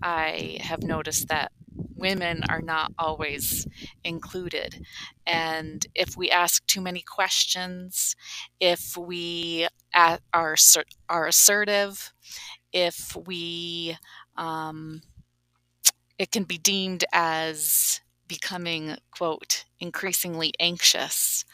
I 0.03 0.59
have 0.61 0.83
noticed 0.83 1.29
that 1.29 1.53
women 2.05 2.43
are 2.51 2.61
not 2.61 2.93
always 2.99 3.67
included. 4.05 4.85
And 5.27 5.87
if 5.95 6.19
we 6.19 6.31
ask 6.31 6.65
too 6.67 6.83
many 6.83 7.01
questions, 7.01 8.15
if 8.61 8.95
we 8.95 9.67
are, 9.95 10.19
are 11.09 11.27
assertive, 11.27 12.13
if 12.75 13.17
we, 13.27 13.97
um, 14.37 15.01
it 16.19 16.31
can 16.31 16.45
be 16.45 16.59
deemed 16.59 17.05
as 17.13 18.01
becoming, 18.29 18.97
quote, 19.11 19.65
increasingly 19.81 20.53
anxious 20.61 21.47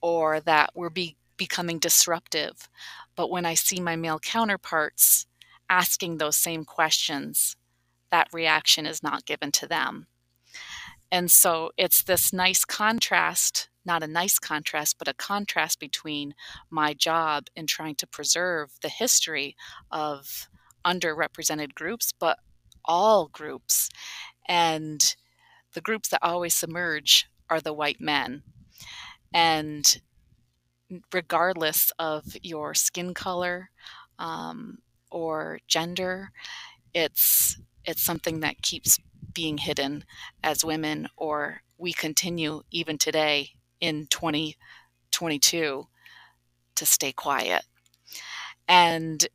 or 0.00 0.40
that 0.40 0.70
we're 0.74 0.88
be, 0.88 1.16
becoming 1.36 1.78
disruptive. 1.78 2.70
But 3.14 3.30
when 3.30 3.44
I 3.44 3.54
see 3.54 3.78
my 3.78 3.96
male 3.96 4.20
counterparts 4.20 5.26
asking 5.68 6.16
those 6.16 6.36
same 6.36 6.64
questions, 6.64 7.56
that 8.10 8.28
reaction 8.32 8.86
is 8.86 9.02
not 9.02 9.26
given 9.26 9.52
to 9.52 9.66
them. 9.66 10.06
And 11.10 11.30
so 11.30 11.70
it's 11.76 12.02
this 12.02 12.32
nice 12.32 12.64
contrast, 12.64 13.68
not 13.84 14.02
a 14.02 14.06
nice 14.06 14.38
contrast, 14.38 14.96
but 14.98 15.08
a 15.08 15.14
contrast 15.14 15.80
between 15.80 16.34
my 16.70 16.92
job 16.92 17.46
in 17.56 17.66
trying 17.66 17.94
to 17.96 18.06
preserve 18.06 18.72
the 18.82 18.90
history 18.90 19.56
of 19.90 20.48
underrepresented 20.84 21.74
groups, 21.74 22.12
but 22.18 22.38
all 22.84 23.28
groups. 23.28 23.88
And 24.46 25.16
the 25.74 25.80
groups 25.80 26.08
that 26.10 26.22
always 26.22 26.54
submerge 26.54 27.26
are 27.48 27.60
the 27.60 27.72
white 27.72 28.00
men. 28.00 28.42
And 29.32 30.00
regardless 31.12 31.92
of 31.98 32.36
your 32.42 32.74
skin 32.74 33.14
color 33.14 33.70
um, 34.18 34.78
or 35.10 35.60
gender, 35.66 36.32
it's 36.94 37.58
it's 37.84 38.02
something 38.02 38.40
that 38.40 38.62
keeps 38.62 38.98
being 39.32 39.58
hidden 39.58 40.04
as 40.42 40.64
women, 40.64 41.08
or 41.16 41.62
we 41.76 41.92
continue 41.92 42.62
even 42.70 42.98
today 42.98 43.50
in 43.80 44.06
2022 44.08 45.86
to 46.74 46.86
stay 46.86 47.12
quiet. 47.12 47.62
And 48.66 49.26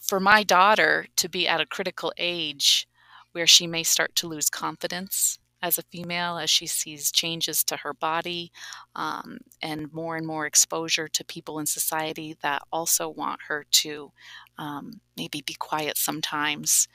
for 0.00 0.20
my 0.20 0.42
daughter 0.42 1.06
to 1.16 1.28
be 1.28 1.46
at 1.46 1.60
a 1.60 1.66
critical 1.66 2.12
age 2.18 2.86
where 3.32 3.46
she 3.46 3.66
may 3.66 3.82
start 3.82 4.14
to 4.16 4.26
lose 4.26 4.50
confidence 4.50 5.38
as 5.62 5.78
a 5.78 5.82
female 5.82 6.38
as 6.38 6.50
she 6.50 6.66
sees 6.66 7.12
changes 7.12 7.64
to 7.64 7.76
her 7.76 7.94
body 7.94 8.52
um, 8.94 9.38
and 9.62 9.92
more 9.92 10.16
and 10.16 10.26
more 10.26 10.46
exposure 10.46 11.08
to 11.08 11.24
people 11.24 11.58
in 11.58 11.66
society 11.66 12.36
that 12.42 12.62
also 12.72 13.08
want 13.08 13.40
her 13.48 13.64
to 13.70 14.12
um, 14.58 15.00
maybe 15.16 15.42
be 15.42 15.54
quiet 15.54 15.96
sometimes 15.96 16.88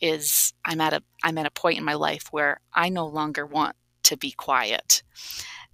is 0.00 0.52
I'm 0.64 0.80
at 0.80 0.92
a 0.92 1.02
I'm 1.22 1.38
at 1.38 1.46
a 1.46 1.50
point 1.50 1.78
in 1.78 1.84
my 1.84 1.94
life 1.94 2.28
where 2.30 2.60
I 2.74 2.88
no 2.88 3.06
longer 3.06 3.46
want 3.46 3.76
to 4.04 4.16
be 4.16 4.32
quiet. 4.32 5.02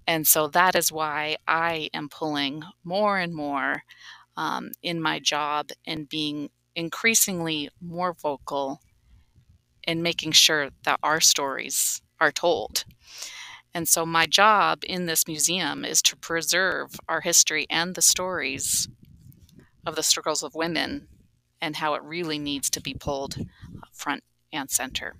And 0.07 0.27
so 0.27 0.49
that 0.49 0.75
is 0.75 0.91
why 0.93 1.37
I 1.47 1.89
am 1.95 2.09
pulling 2.09 2.63
more 2.85 3.19
and 3.19 3.35
more 3.35 3.83
um, 4.37 4.73
in 4.83 5.01
my 5.01 5.21
job 5.21 5.71
and 5.87 6.09
being 6.09 6.51
increasingly 6.75 7.71
more 7.81 8.15
vocal 8.15 8.81
in 9.87 10.03
making 10.03 10.33
sure 10.33 10.71
that 10.85 10.99
our 11.03 11.21
stories 11.21 12.02
are 12.23 12.31
told. 12.31 12.85
And 13.75 13.89
so, 13.89 14.07
my 14.07 14.27
job 14.27 14.83
in 14.87 15.07
this 15.07 15.27
museum 15.27 15.85
is 15.85 16.01
to 16.03 16.17
preserve 16.17 16.93
our 17.09 17.21
history 17.23 17.67
and 17.69 17.95
the 17.95 18.03
stories 18.03 18.89
of 19.85 19.97
the 19.97 20.03
struggles 20.05 20.45
of 20.45 20.55
women 20.55 21.09
and 21.61 21.77
how 21.77 21.95
it 21.95 22.03
really 22.05 22.39
needs 22.39 22.71
to 22.71 22.81
be 22.81 22.95
pulled 22.95 23.37
front 23.93 24.23
and 24.53 24.71
center. 24.71 25.17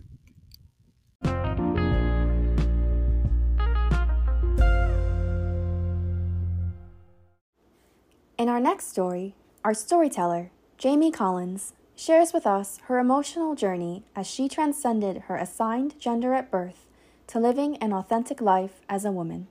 In 8.39 8.49
our 8.49 8.61
next 8.61 8.89
story, 8.89 9.35
our 9.65 9.75
storyteller, 9.75 10.51
Jamie 10.79 11.11
Collins, 11.13 11.73
shares 11.97 12.33
with 12.33 12.47
us 12.47 12.79
her 12.85 12.99
emotional 12.99 13.55
journey 13.55 14.05
as 14.15 14.27
she 14.27 14.49
transcended 14.49 15.23
her 15.23 15.37
assigned 15.37 15.99
gender 15.99 16.35
at 16.35 16.51
birth 16.51 16.87
to 17.33 17.41
living 17.41 17.79
an 17.79 17.95
authentic 17.95 18.43
life 18.43 18.83
as 18.91 19.07
a 19.07 19.11
woman. 19.11 19.47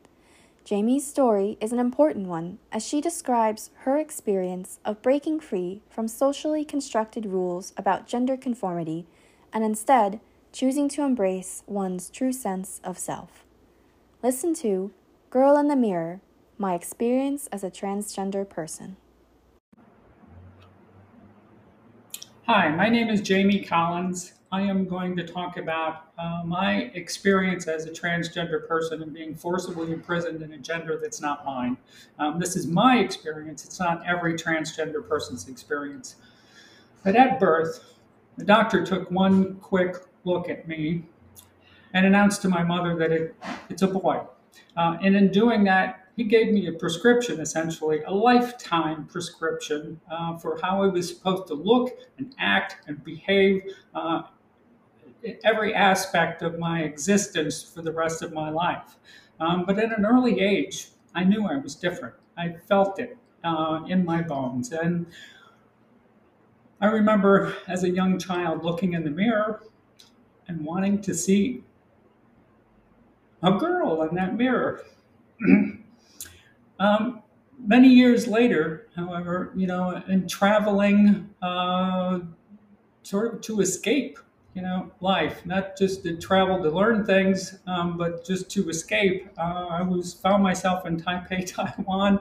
Jamie's 0.63 1.07
story 1.07 1.57
is 1.59 1.71
an 1.71 1.79
important 1.79 2.27
one 2.27 2.59
as 2.71 2.85
she 2.85 3.01
describes 3.01 3.71
her 3.85 3.97
experience 3.97 4.77
of 4.85 5.01
breaking 5.01 5.39
free 5.39 5.81
from 5.89 6.07
socially 6.07 6.63
constructed 6.63 7.25
rules 7.25 7.73
about 7.75 8.05
gender 8.05 8.37
conformity 8.37 9.07
and 9.51 9.63
instead 9.63 10.19
choosing 10.51 10.87
to 10.89 11.01
embrace 11.01 11.63
one's 11.65 12.11
true 12.11 12.31
sense 12.31 12.79
of 12.83 12.99
self. 12.99 13.45
Listen 14.21 14.53
to 14.53 14.91
Girl 15.31 15.57
in 15.57 15.67
the 15.67 15.75
Mirror 15.75 16.21
My 16.59 16.75
Experience 16.75 17.47
as 17.51 17.63
a 17.63 17.71
Transgender 17.71 18.47
Person. 18.47 18.95
Hi, 22.45 22.69
my 22.69 22.89
name 22.89 23.09
is 23.09 23.21
Jamie 23.21 23.63
Collins. 23.63 24.33
I 24.53 24.63
am 24.63 24.85
going 24.85 25.15
to 25.15 25.25
talk 25.25 25.55
about 25.55 26.07
uh, 26.17 26.41
my 26.45 26.91
experience 26.93 27.67
as 27.67 27.85
a 27.85 27.89
transgender 27.89 28.67
person 28.67 29.01
and 29.01 29.13
being 29.13 29.33
forcibly 29.33 29.93
imprisoned 29.93 30.41
in 30.41 30.51
a 30.51 30.57
gender 30.57 30.99
that's 31.01 31.21
not 31.21 31.45
mine. 31.45 31.77
Um, 32.19 32.37
this 32.37 32.57
is 32.57 32.67
my 32.67 32.97
experience, 32.97 33.63
it's 33.63 33.79
not 33.79 34.05
every 34.05 34.33
transgender 34.33 35.07
person's 35.07 35.47
experience. 35.47 36.15
But 37.01 37.15
at 37.15 37.39
birth, 37.39 37.95
the 38.37 38.43
doctor 38.43 38.85
took 38.85 39.09
one 39.09 39.55
quick 39.55 39.95
look 40.25 40.49
at 40.49 40.67
me 40.67 41.05
and 41.93 42.05
announced 42.05 42.41
to 42.41 42.49
my 42.49 42.61
mother 42.61 42.97
that 42.97 43.11
it, 43.13 43.35
it's 43.69 43.83
a 43.83 43.87
boy. 43.87 44.19
Uh, 44.75 44.97
and 45.01 45.15
in 45.15 45.31
doing 45.31 45.63
that, 45.63 46.09
he 46.17 46.25
gave 46.25 46.51
me 46.51 46.67
a 46.67 46.73
prescription, 46.73 47.39
essentially, 47.39 48.01
a 48.03 48.11
lifetime 48.11 49.05
prescription 49.05 49.99
uh, 50.11 50.37
for 50.37 50.59
how 50.61 50.83
I 50.83 50.87
was 50.87 51.07
supposed 51.07 51.47
to 51.47 51.53
look 51.53 51.97
and 52.17 52.35
act 52.37 52.75
and 52.87 53.01
behave 53.03 53.63
uh, 53.95 54.23
every 55.43 55.73
aspect 55.73 56.41
of 56.41 56.57
my 56.59 56.81
existence 56.81 57.63
for 57.63 57.81
the 57.81 57.91
rest 57.91 58.21
of 58.21 58.33
my 58.33 58.49
life. 58.49 58.97
Um, 59.39 59.65
but 59.65 59.77
at 59.79 59.97
an 59.97 60.05
early 60.05 60.39
age, 60.39 60.89
I 61.15 61.23
knew 61.23 61.45
I 61.45 61.57
was 61.57 61.75
different. 61.75 62.15
I 62.37 62.53
felt 62.67 62.99
it 62.99 63.17
uh, 63.43 63.81
in 63.87 64.05
my 64.05 64.21
bones. 64.21 64.71
And 64.71 65.05
I 66.79 66.87
remember 66.87 67.55
as 67.67 67.83
a 67.83 67.89
young 67.89 68.17
child 68.17 68.63
looking 68.63 68.93
in 68.93 69.03
the 69.03 69.11
mirror 69.11 69.63
and 70.47 70.65
wanting 70.65 71.01
to 71.01 71.13
see 71.13 71.63
a 73.43 73.51
girl 73.51 74.03
in 74.03 74.15
that 74.15 74.35
mirror. 74.35 74.83
Um, 76.79 77.21
many 77.59 77.89
years 77.89 78.27
later, 78.27 78.87
however, 78.95 79.53
you 79.55 79.67
know, 79.67 80.01
in 80.07 80.27
traveling 80.27 81.29
uh, 81.39 82.21
sort 83.03 83.35
of 83.35 83.41
to 83.41 83.61
escape, 83.61 84.17
you 84.53 84.61
know, 84.61 84.91
life, 84.99 85.45
not 85.45 85.77
just 85.77 86.03
to 86.03 86.17
travel 86.17 86.61
to 86.61 86.69
learn 86.69 87.05
things, 87.05 87.59
um, 87.67 87.97
but 87.97 88.25
just 88.25 88.49
to 88.51 88.69
escape. 88.69 89.29
Uh, 89.37 89.67
I 89.69 89.81
was 89.81 90.13
found 90.13 90.43
myself 90.43 90.85
in 90.85 90.99
Taipei, 90.99 91.45
Taiwan, 91.55 92.19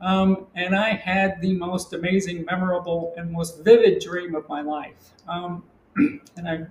um, 0.00 0.46
and 0.54 0.76
I 0.76 0.90
had 0.90 1.40
the 1.40 1.54
most 1.54 1.92
amazing, 1.92 2.44
memorable, 2.44 3.12
and 3.16 3.32
most 3.32 3.64
vivid 3.64 4.00
dream 4.00 4.34
of 4.34 4.48
my 4.48 4.60
life. 4.62 5.12
Um, 5.26 5.64
and 5.96 6.48
I 6.48 6.66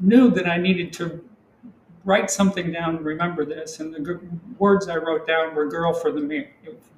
knew 0.00 0.30
that 0.30 0.48
I 0.48 0.56
needed 0.56 0.92
to 0.94 1.22
write 2.04 2.30
something 2.30 2.72
down 2.72 2.96
and 2.96 3.04
remember 3.04 3.44
this. 3.44 3.80
And 3.80 3.92
the 3.92 4.20
words 4.58 4.88
I 4.88 4.96
wrote 4.96 5.26
down 5.26 5.54
were 5.54 5.66
"girl 5.66 5.92
for 5.92 6.12
the 6.12 6.20
mirror," 6.20 6.48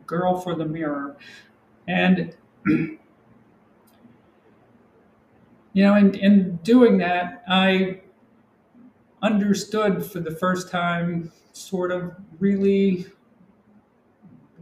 "girl 0.06 0.40
for 0.40 0.54
the 0.54 0.64
mirror," 0.64 1.16
and 1.88 2.36
you 5.78 5.84
know, 5.84 5.94
in, 5.94 6.12
in 6.16 6.56
doing 6.64 6.98
that, 6.98 7.44
I 7.46 8.00
understood 9.22 10.04
for 10.04 10.18
the 10.18 10.32
first 10.32 10.72
time, 10.72 11.30
sort 11.52 11.92
of 11.92 12.16
really 12.40 13.06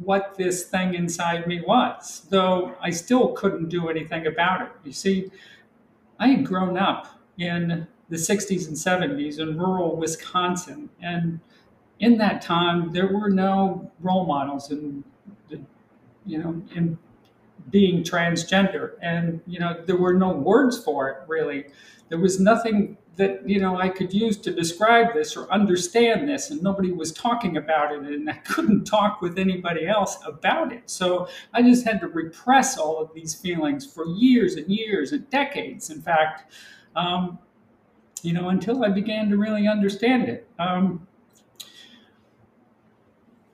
what 0.00 0.35
this 0.37 0.64
thing 0.64 0.92
inside 0.92 1.46
me 1.46 1.62
was, 1.66 2.26
though 2.29 2.74
I 2.83 2.90
still 2.90 3.29
couldn't 3.29 3.70
do 3.70 3.88
anything 3.88 4.26
about 4.26 4.61
it. 4.61 4.68
You 4.85 4.92
see, 4.92 5.31
I 6.18 6.29
had 6.29 6.44
grown 6.44 6.76
up 6.76 7.07
in 7.38 7.87
the 8.11 8.16
60s 8.16 8.68
and 8.68 8.76
70s 8.76 9.38
in 9.40 9.57
rural 9.57 9.96
Wisconsin. 9.96 10.90
And 11.00 11.40
in 11.98 12.18
that 12.18 12.42
time, 12.42 12.92
there 12.92 13.09
were 13.09 13.31
no 13.31 13.90
role 14.00 14.26
models 14.26 14.70
in, 14.70 15.02
you 16.26 16.37
know, 16.37 16.62
in 16.74 16.98
being 17.70 18.02
transgender. 18.02 18.92
And, 19.02 19.40
you 19.46 19.59
know, 19.59 19.83
there 19.85 19.96
were 19.96 20.14
no 20.14 20.31
words 20.31 20.83
for 20.83 21.09
it 21.09 21.18
really. 21.26 21.66
There 22.09 22.18
was 22.18 22.38
nothing 22.38 22.96
that, 23.16 23.48
you 23.48 23.59
know, 23.61 23.79
I 23.79 23.88
could 23.88 24.12
use 24.12 24.37
to 24.38 24.52
describe 24.52 25.14
this 25.14 25.37
or 25.37 25.50
understand 25.50 26.29
this. 26.29 26.50
And 26.50 26.62
nobody 26.62 26.92
was 26.92 27.12
talking 27.12 27.57
about 27.57 27.92
it. 27.92 28.02
And 28.02 28.29
I 28.31 28.35
couldn't 28.44 28.85
talk 28.85 29.20
with 29.20 29.38
anybody 29.38 29.87
else 29.87 30.18
about 30.24 30.72
it. 30.72 30.88
So 30.90 31.29
I 31.52 31.62
just 31.62 31.85
had 31.85 32.00
to 32.00 32.09
repress 32.09 32.79
all 32.79 32.98
of 32.98 33.12
these 33.14 33.35
feelings 33.35 33.87
for 33.87 34.07
years 34.07 34.55
and 34.55 34.68
years 34.68 35.12
and 35.12 35.29
decades, 35.31 35.90
in 35.90 36.02
fact. 36.02 36.52
Um, 36.94 37.38
you 38.22 38.33
know, 38.33 38.48
until 38.48 38.85
I 38.85 38.88
began 38.88 39.31
to 39.31 39.37
really 39.37 39.68
understand 39.68 40.29
it. 40.29 40.48
Um, 40.59 41.07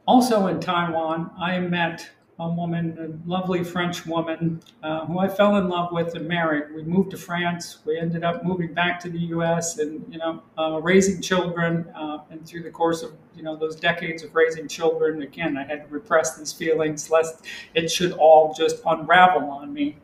also 0.06 0.46
in 0.46 0.60
Taiwan, 0.60 1.30
I 1.38 1.58
met 1.60 2.10
a 2.38 2.48
woman, 2.48 2.96
a 2.98 3.28
lovely 3.28 3.62
French 3.62 4.06
woman, 4.06 4.62
uh, 4.82 5.04
who 5.06 5.18
I 5.18 5.28
fell 5.28 5.56
in 5.56 5.68
love 5.68 5.92
with 5.92 6.14
and 6.14 6.26
married. 6.26 6.74
We 6.74 6.82
moved 6.82 7.10
to 7.10 7.16
France. 7.16 7.78
We 7.84 7.98
ended 7.98 8.24
up 8.24 8.44
moving 8.44 8.72
back 8.72 8.98
to 9.00 9.10
the 9.10 9.18
U.S. 9.18 9.78
and 9.78 10.04
you 10.12 10.18
know 10.18 10.42
uh, 10.58 10.80
raising 10.82 11.20
children. 11.20 11.86
Uh, 11.94 12.18
and 12.30 12.46
through 12.46 12.62
the 12.62 12.70
course 12.70 13.02
of 13.02 13.12
you 13.36 13.42
know 13.42 13.56
those 13.56 13.76
decades 13.76 14.22
of 14.22 14.34
raising 14.34 14.66
children, 14.66 15.22
again, 15.22 15.56
I 15.56 15.64
had 15.64 15.86
to 15.86 15.88
repress 15.88 16.36
these 16.36 16.52
feelings 16.52 17.10
lest 17.10 17.44
it 17.74 17.90
should 17.90 18.12
all 18.12 18.54
just 18.54 18.82
unravel 18.86 19.48
on 19.50 19.72
me. 19.72 19.98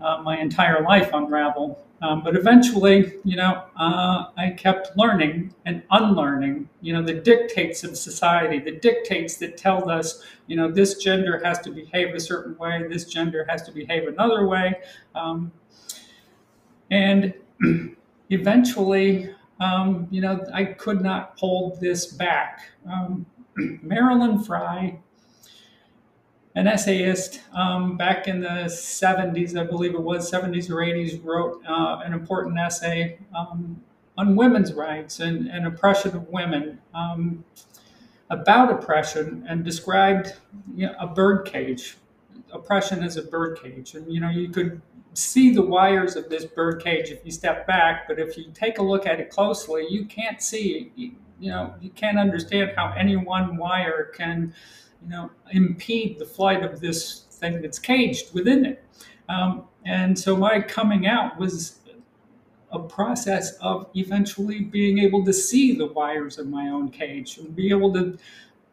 Uh, 0.00 0.22
my 0.22 0.38
entire 0.38 0.82
life 0.82 1.10
unravel. 1.12 1.85
Um, 2.02 2.22
but 2.22 2.36
eventually, 2.36 3.14
you 3.24 3.36
know, 3.36 3.64
uh, 3.78 4.26
I 4.36 4.50
kept 4.50 4.96
learning 4.96 5.54
and 5.64 5.82
unlearning, 5.90 6.68
you 6.82 6.92
know, 6.92 7.02
the 7.02 7.14
dictates 7.14 7.84
of 7.84 7.96
society, 7.96 8.58
the 8.58 8.72
dictates 8.72 9.36
that 9.38 9.56
tell 9.56 9.88
us, 9.88 10.22
you 10.46 10.56
know, 10.56 10.70
this 10.70 10.98
gender 10.98 11.40
has 11.42 11.58
to 11.60 11.70
behave 11.70 12.14
a 12.14 12.20
certain 12.20 12.56
way, 12.58 12.86
this 12.88 13.06
gender 13.06 13.46
has 13.48 13.62
to 13.62 13.72
behave 13.72 14.08
another 14.08 14.46
way. 14.46 14.74
Um, 15.14 15.52
and 16.90 17.32
eventually, 18.30 19.34
um, 19.60 20.06
you 20.10 20.20
know, 20.20 20.44
I 20.52 20.64
could 20.64 21.00
not 21.00 21.34
hold 21.38 21.80
this 21.80 22.06
back. 22.06 22.60
Um, 22.86 23.24
Marilyn 23.82 24.42
Frye 24.42 24.98
an 26.56 26.66
essayist 26.66 27.42
um, 27.52 27.98
back 27.98 28.26
in 28.26 28.40
the 28.40 28.64
70s, 28.64 29.60
I 29.60 29.64
believe 29.64 29.94
it 29.94 30.02
was 30.02 30.30
70s 30.30 30.70
or 30.70 30.76
80s, 30.76 31.22
wrote 31.22 31.62
uh, 31.68 32.00
an 32.02 32.14
important 32.14 32.58
essay 32.58 33.18
um, 33.36 33.80
on 34.16 34.34
women's 34.34 34.72
rights 34.72 35.20
and, 35.20 35.48
and 35.48 35.66
oppression 35.66 36.16
of 36.16 36.26
women, 36.28 36.80
um, 36.94 37.44
about 38.30 38.72
oppression, 38.72 39.44
and 39.46 39.64
described 39.64 40.32
you 40.74 40.86
know, 40.86 40.94
a 40.98 41.06
birdcage. 41.06 41.98
Oppression 42.52 43.02
as 43.02 43.16
a 43.16 43.22
birdcage, 43.22 43.94
and 43.94 44.10
you 44.10 44.20
know 44.20 44.30
you 44.30 44.48
could 44.48 44.80
see 45.14 45.52
the 45.52 45.62
wires 45.62 46.16
of 46.16 46.30
this 46.30 46.44
birdcage 46.44 47.10
if 47.10 47.24
you 47.24 47.30
step 47.30 47.66
back, 47.66 48.06
but 48.06 48.18
if 48.18 48.38
you 48.38 48.50
take 48.54 48.78
a 48.78 48.82
look 48.82 49.04
at 49.04 49.20
it 49.20 49.30
closely, 49.30 49.86
you 49.90 50.06
can't 50.06 50.40
see. 50.40 50.92
You, 50.94 51.12
you 51.38 51.50
know 51.50 51.74
you 51.80 51.90
can't 51.90 52.18
understand 52.18 52.72
how 52.76 52.94
any 52.96 53.16
one 53.16 53.56
wire 53.56 54.12
can 54.16 54.54
you 55.06 55.12
know, 55.12 55.30
impede 55.52 56.18
the 56.18 56.26
flight 56.26 56.64
of 56.64 56.80
this 56.80 57.26
thing 57.30 57.62
that's 57.62 57.78
caged 57.78 58.34
within 58.34 58.66
it. 58.66 58.84
Um, 59.28 59.64
and 59.84 60.18
so 60.18 60.36
my 60.36 60.60
coming 60.60 61.06
out 61.06 61.38
was 61.38 61.78
a 62.72 62.78
process 62.78 63.52
of 63.58 63.88
eventually 63.94 64.60
being 64.60 64.98
able 64.98 65.24
to 65.24 65.32
see 65.32 65.76
the 65.76 65.86
wires 65.86 66.38
of 66.38 66.48
my 66.48 66.68
own 66.68 66.90
cage 66.90 67.38
and 67.38 67.54
be 67.54 67.70
able 67.70 67.92
to 67.94 68.18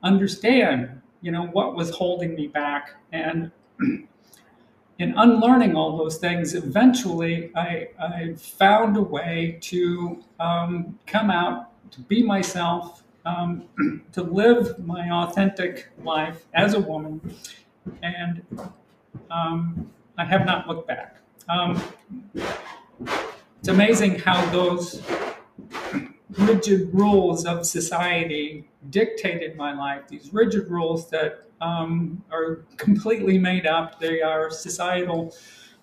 understand, 0.02 1.02
you 1.22 1.32
know, 1.32 1.46
what 1.48 1.76
was 1.76 1.92
holding 1.92 2.34
me 2.34 2.48
back. 2.48 2.96
And 3.12 3.52
in 3.80 5.14
unlearning 5.18 5.76
all 5.76 5.98
those 5.98 6.18
things, 6.18 6.56
eventually 6.56 7.52
I, 7.56 7.90
I 8.00 8.34
found 8.36 8.98
a 8.98 9.02
way 9.02 9.60
to 9.62 10.24
um, 10.40 10.98
come 11.06 11.30
out, 11.30 11.70
to 11.92 12.02
be 12.02 12.24
myself, 12.24 13.03
um, 13.26 13.64
to 14.12 14.24
live 14.24 14.80
my 14.86 15.10
authentic 15.10 15.90
life 16.04 16.46
as 16.54 16.74
a 16.74 16.80
woman, 16.80 17.36
and 18.02 18.44
um, 19.32 19.90
I 20.18 20.26
have 20.26 20.46
not 20.46 20.68
looked 20.68 20.88
back. 20.88 21.18
Um, 21.50 21.82
it's 22.36 23.68
amazing 23.68 24.20
how 24.20 24.44
those 24.52 25.02
rigid 26.38 26.94
rules 26.94 27.46
of 27.46 27.66
society 27.66 28.70
dictated 28.90 29.56
my 29.56 29.74
life. 29.74 30.08
These 30.08 30.34
rigid 30.34 30.70
rules 30.70 31.10
that 31.10 31.48
um, 31.62 32.24
are 32.32 32.66
completely 32.78 33.38
made 33.38 33.66
up. 33.66 34.00
They 34.00 34.22
are 34.22 34.50
societal 34.50 35.34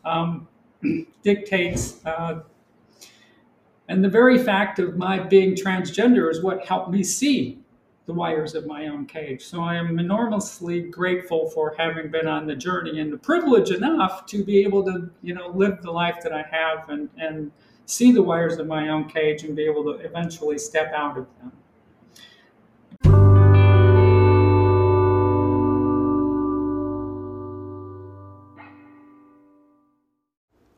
um, 0.04 0.48
dictates. 1.22 2.04
Uh, 2.04 2.40
and 3.90 4.04
the 4.04 4.08
very 4.08 4.38
fact 4.38 4.78
of 4.78 4.96
my 4.96 5.18
being 5.18 5.56
transgender 5.56 6.30
is 6.30 6.44
what 6.44 6.64
helped 6.64 6.90
me 6.90 7.02
see 7.02 7.58
the 8.06 8.14
wires 8.14 8.54
of 8.54 8.64
my 8.64 8.86
own 8.86 9.04
cage. 9.04 9.42
So 9.42 9.62
I 9.62 9.74
am 9.74 9.98
enormously 9.98 10.82
grateful 10.82 11.50
for 11.50 11.74
having 11.76 12.08
been 12.08 12.28
on 12.28 12.46
the 12.46 12.54
journey 12.54 13.00
and 13.00 13.12
the 13.12 13.18
privilege 13.18 13.72
enough 13.72 14.26
to 14.26 14.44
be 14.44 14.60
able 14.60 14.84
to, 14.84 15.10
you 15.22 15.34
know, 15.34 15.48
live 15.48 15.82
the 15.82 15.90
life 15.90 16.18
that 16.22 16.32
I 16.32 16.44
have 16.52 16.88
and, 16.88 17.08
and 17.18 17.50
see 17.86 18.12
the 18.12 18.22
wires 18.22 18.58
of 18.58 18.68
my 18.68 18.90
own 18.90 19.08
cage 19.08 19.42
and 19.42 19.56
be 19.56 19.64
able 19.64 19.82
to 19.82 19.98
eventually 20.04 20.56
step 20.56 20.92
out 20.94 21.18
of 21.18 21.26
them. 21.40 21.50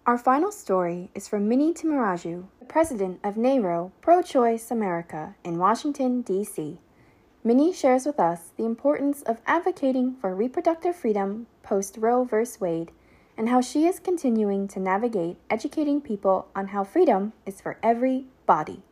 Our 0.04 0.18
final 0.18 0.50
story 0.50 1.10
is 1.14 1.28
from 1.28 1.48
Mini 1.48 1.72
Timmaraju, 1.72 2.46
the 2.58 2.64
president 2.64 3.20
of 3.22 3.36
NARAL 3.36 3.92
Pro 4.00 4.20
Choice 4.20 4.72
America 4.72 5.36
in 5.44 5.58
Washington, 5.58 6.22
D.C. 6.22 6.78
Mini 7.44 7.72
shares 7.72 8.04
with 8.04 8.18
us 8.18 8.50
the 8.56 8.64
importance 8.64 9.22
of 9.22 9.40
advocating 9.46 10.16
for 10.16 10.34
reproductive 10.34 10.96
freedom 10.96 11.46
post 11.62 11.96
Roe 11.96 12.24
v. 12.24 12.44
Wade 12.58 12.90
and 13.36 13.48
how 13.48 13.60
she 13.60 13.86
is 13.86 14.00
continuing 14.00 14.66
to 14.66 14.80
navigate 14.80 15.36
educating 15.48 16.00
people 16.00 16.48
on 16.52 16.68
how 16.68 16.82
freedom 16.82 17.32
is 17.46 17.60
for 17.60 17.78
every 17.80 18.26
body. 18.44 18.82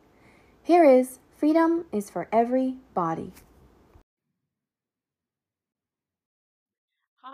Here 0.62 0.84
is 0.84 1.18
Freedom 1.36 1.86
is 1.90 2.08
for 2.08 2.28
Every 2.30 2.76
Body. 2.94 3.32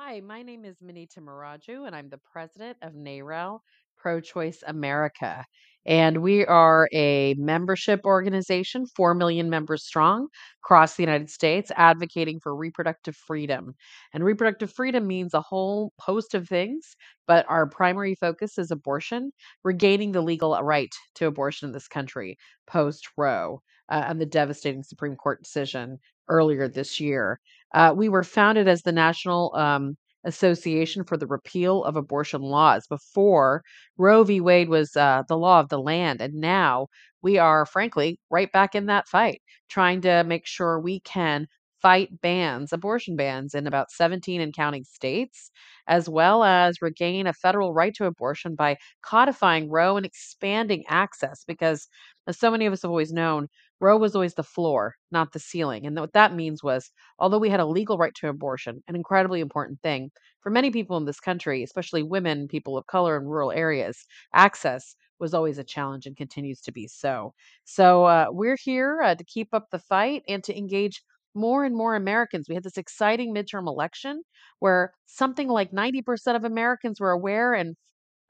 Hi, 0.09 0.21
my 0.21 0.43
name 0.43 0.65
is 0.65 0.77
Mini 0.81 1.09
Timmaraju, 1.09 1.85
and 1.85 1.97
I'm 1.97 2.09
the 2.09 2.21
president 2.33 2.77
of 2.81 2.93
NARAL 2.93 3.59
Pro 3.97 4.21
Choice 4.21 4.63
America. 4.65 5.45
And 5.85 6.23
we 6.23 6.47
are 6.47 6.89
a 6.93 7.35
membership 7.35 8.03
organization, 8.05 8.87
4 8.95 9.15
million 9.15 9.51
members 9.51 9.85
strong 9.85 10.29
across 10.63 10.95
the 10.95 11.03
United 11.03 11.29
States, 11.29 11.73
advocating 11.75 12.39
for 12.39 12.55
reproductive 12.55 13.17
freedom. 13.17 13.75
And 14.15 14.23
reproductive 14.23 14.73
freedom 14.73 15.09
means 15.09 15.35
a 15.35 15.41
whole 15.41 15.93
host 15.99 16.35
of 16.35 16.49
things, 16.49 16.95
but 17.27 17.45
our 17.49 17.69
primary 17.69 18.15
focus 18.15 18.59
is 18.59 18.71
abortion, 18.71 19.33
regaining 19.65 20.13
the 20.13 20.23
legal 20.23 20.57
right 20.63 20.95
to 21.17 21.27
abortion 21.27 21.67
in 21.67 21.73
this 21.73 21.89
country 21.89 22.39
post 22.69 23.09
Roe 23.17 23.61
uh, 23.89 24.05
and 24.07 24.21
the 24.21 24.27
devastating 24.27 24.83
Supreme 24.83 25.17
Court 25.17 25.43
decision 25.43 25.99
earlier 26.29 26.69
this 26.69 27.01
year. 27.01 27.41
Uh, 27.75 27.93
we 27.97 28.09
were 28.09 28.23
founded 28.23 28.69
as 28.69 28.83
the 28.83 28.93
National 28.93 29.55
um, 29.55 29.97
Association 30.25 31.05
for 31.05 31.17
the 31.17 31.27
Repeal 31.27 31.85
of 31.85 31.97
Abortion 31.97 32.43
Laws 32.43 32.87
before 32.89 33.63
Roe 33.97 34.25
v. 34.25 34.41
Wade 34.41 34.69
was 34.69 34.97
uh, 34.97 35.23
the 35.29 35.37
law 35.37 35.61
of 35.61 35.69
the 35.69 35.81
land. 35.81 36.21
And 36.21 36.35
now 36.35 36.89
we 37.23 37.39
are, 37.39 37.67
frankly, 37.67 38.19
right 38.31 38.51
back 38.53 38.75
in 38.75 38.87
that 38.87 39.09
fight, 39.09 39.43
trying 39.69 40.01
to 40.03 40.25
make 40.25 40.47
sure 40.47 40.81
we 40.81 41.01
can 41.01 41.47
fight 41.81 42.21
bans, 42.21 42.73
abortion 42.73 43.17
bans 43.17 43.55
in 43.55 43.67
about 43.67 43.91
17 43.91 44.41
and 44.41 44.55
counting 44.55 44.85
states, 44.85 45.51
as 45.87 46.09
well 46.09 46.43
as 46.43 46.83
regain 46.83 47.27
a 47.27 47.33
federal 47.33 47.73
right 47.73 47.95
to 47.95 48.07
abortion 48.07 48.55
by 48.55 48.77
codifying 49.03 49.71
Roe 49.71 49.97
and 49.97 50.07
expanding 50.07 50.85
access. 50.89 51.45
Because, 51.47 51.89
as 52.27 52.39
so 52.39 52.51
many 52.51 52.67
of 52.67 52.73
us 52.73 52.83
have 52.83 52.91
always 52.91 53.13
known, 53.13 53.49
Roe 53.81 53.97
was 53.99 54.15
always 54.15 54.35
the 54.35 54.43
floor, 54.43 54.95
not 55.11 55.33
the 55.33 55.39
ceiling. 55.39 55.87
And 55.87 55.99
what 55.99 56.13
that 56.15 56.35
means 56.35 56.63
was, 56.63 56.91
although 57.19 57.39
we 57.39 57.51
had 57.51 57.61
a 57.61 57.67
legal 57.67 57.99
right 57.99 58.15
to 58.17 58.29
abortion, 58.29 58.83
an 58.89 58.97
incredibly 58.97 59.41
important 59.41 59.81
thing 59.83 60.11
for 60.41 60.51
many 60.51 60.71
people 60.71 60.97
in 60.97 61.05
this 61.05 61.21
country, 61.21 61.63
especially 61.63 62.03
women, 62.03 62.49
people 62.49 62.77
of 62.79 62.87
color 62.87 63.17
in 63.17 63.25
rural 63.25 63.53
areas, 63.53 64.07
access 64.35 64.97
was 65.19 65.35
always 65.35 65.59
a 65.59 65.65
challenge 65.65 66.07
and 66.07 66.17
continues 66.17 66.61
to 66.63 66.73
be 66.73 66.87
so. 66.87 67.35
So 67.65 68.05
uh, 68.05 68.27
we're 68.31 68.59
here 68.63 69.01
uh, 69.03 69.15
to 69.15 69.25
keep 69.25 69.49
up 69.53 69.69
the 69.71 69.79
fight 69.79 70.23
and 70.29 70.43
to 70.45 70.57
engage 70.57 71.03
more 71.35 71.65
and 71.65 71.75
more 71.77 71.95
Americans. 71.95 72.49
We 72.49 72.55
had 72.55 72.65
this 72.65 72.79
exciting 72.79 73.35
midterm 73.35 73.67
election 73.67 74.23
where 74.59 74.93
something 75.07 75.49
like 75.49 75.71
90% 75.73 76.37
of 76.37 76.45
Americans 76.45 77.01
were 77.01 77.11
aware 77.11 77.55
and 77.55 77.77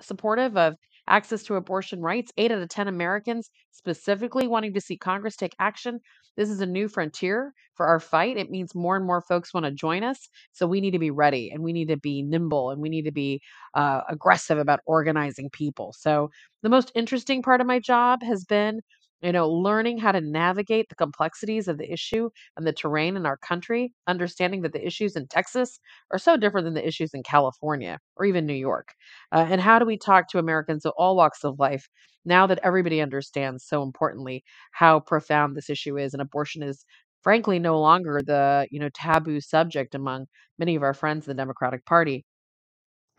supportive 0.00 0.56
of 0.56 0.76
access 1.08 1.42
to 1.44 1.54
abortion 1.54 2.00
rights. 2.00 2.32
Eight 2.36 2.52
out 2.52 2.62
of 2.62 2.68
10 2.68 2.88
Americans 2.88 3.50
specifically 3.70 4.46
wanting 4.46 4.74
to 4.74 4.80
see 4.80 4.96
Congress 4.96 5.36
take 5.36 5.54
action. 5.58 6.00
This 6.36 6.50
is 6.50 6.60
a 6.60 6.66
new 6.66 6.88
frontier 6.88 7.52
for 7.74 7.86
our 7.86 8.00
fight. 8.00 8.36
It 8.36 8.50
means 8.50 8.74
more 8.74 8.96
and 8.96 9.06
more 9.06 9.22
folks 9.22 9.54
want 9.54 9.64
to 9.64 9.72
join 9.72 10.02
us. 10.02 10.28
So 10.52 10.66
we 10.66 10.80
need 10.80 10.90
to 10.92 10.98
be 10.98 11.10
ready 11.10 11.50
and 11.50 11.62
we 11.62 11.72
need 11.72 11.88
to 11.88 11.96
be 11.96 12.22
nimble 12.22 12.70
and 12.70 12.80
we 12.80 12.88
need 12.88 13.04
to 13.04 13.12
be 13.12 13.40
uh, 13.74 14.02
aggressive 14.08 14.58
about 14.58 14.80
organizing 14.86 15.50
people. 15.50 15.94
So 15.98 16.30
the 16.62 16.68
most 16.68 16.92
interesting 16.94 17.42
part 17.42 17.60
of 17.60 17.66
my 17.66 17.78
job 17.78 18.22
has 18.22 18.44
been 18.44 18.80
you 19.22 19.32
know, 19.32 19.48
learning 19.48 19.98
how 19.98 20.12
to 20.12 20.20
navigate 20.20 20.88
the 20.88 20.94
complexities 20.94 21.68
of 21.68 21.78
the 21.78 21.90
issue 21.90 22.28
and 22.56 22.66
the 22.66 22.72
terrain 22.72 23.16
in 23.16 23.26
our 23.26 23.38
country, 23.38 23.92
understanding 24.06 24.62
that 24.62 24.72
the 24.72 24.86
issues 24.86 25.16
in 25.16 25.26
Texas 25.28 25.78
are 26.12 26.18
so 26.18 26.36
different 26.36 26.64
than 26.66 26.74
the 26.74 26.86
issues 26.86 27.12
in 27.14 27.22
California 27.22 27.98
or 28.16 28.26
even 28.26 28.46
New 28.46 28.54
York. 28.54 28.88
Uh, 29.32 29.46
and 29.48 29.60
how 29.60 29.78
do 29.78 29.86
we 29.86 29.96
talk 29.98 30.28
to 30.28 30.38
Americans 30.38 30.84
of 30.84 30.92
all 30.96 31.16
walks 31.16 31.44
of 31.44 31.58
life 31.58 31.88
now 32.24 32.46
that 32.46 32.60
everybody 32.62 33.00
understands 33.00 33.64
so 33.64 33.82
importantly 33.82 34.44
how 34.72 35.00
profound 35.00 35.56
this 35.56 35.70
issue 35.70 35.96
is 35.98 36.12
and 36.12 36.20
abortion 36.20 36.62
is 36.62 36.84
frankly 37.22 37.58
no 37.58 37.80
longer 37.80 38.20
the 38.24 38.66
you 38.70 38.78
know 38.80 38.88
taboo 38.94 39.40
subject 39.40 39.94
among 39.94 40.26
many 40.58 40.76
of 40.76 40.82
our 40.82 40.94
friends 40.94 41.26
in 41.26 41.36
the 41.36 41.40
democratic 41.40 41.84
party 41.86 42.24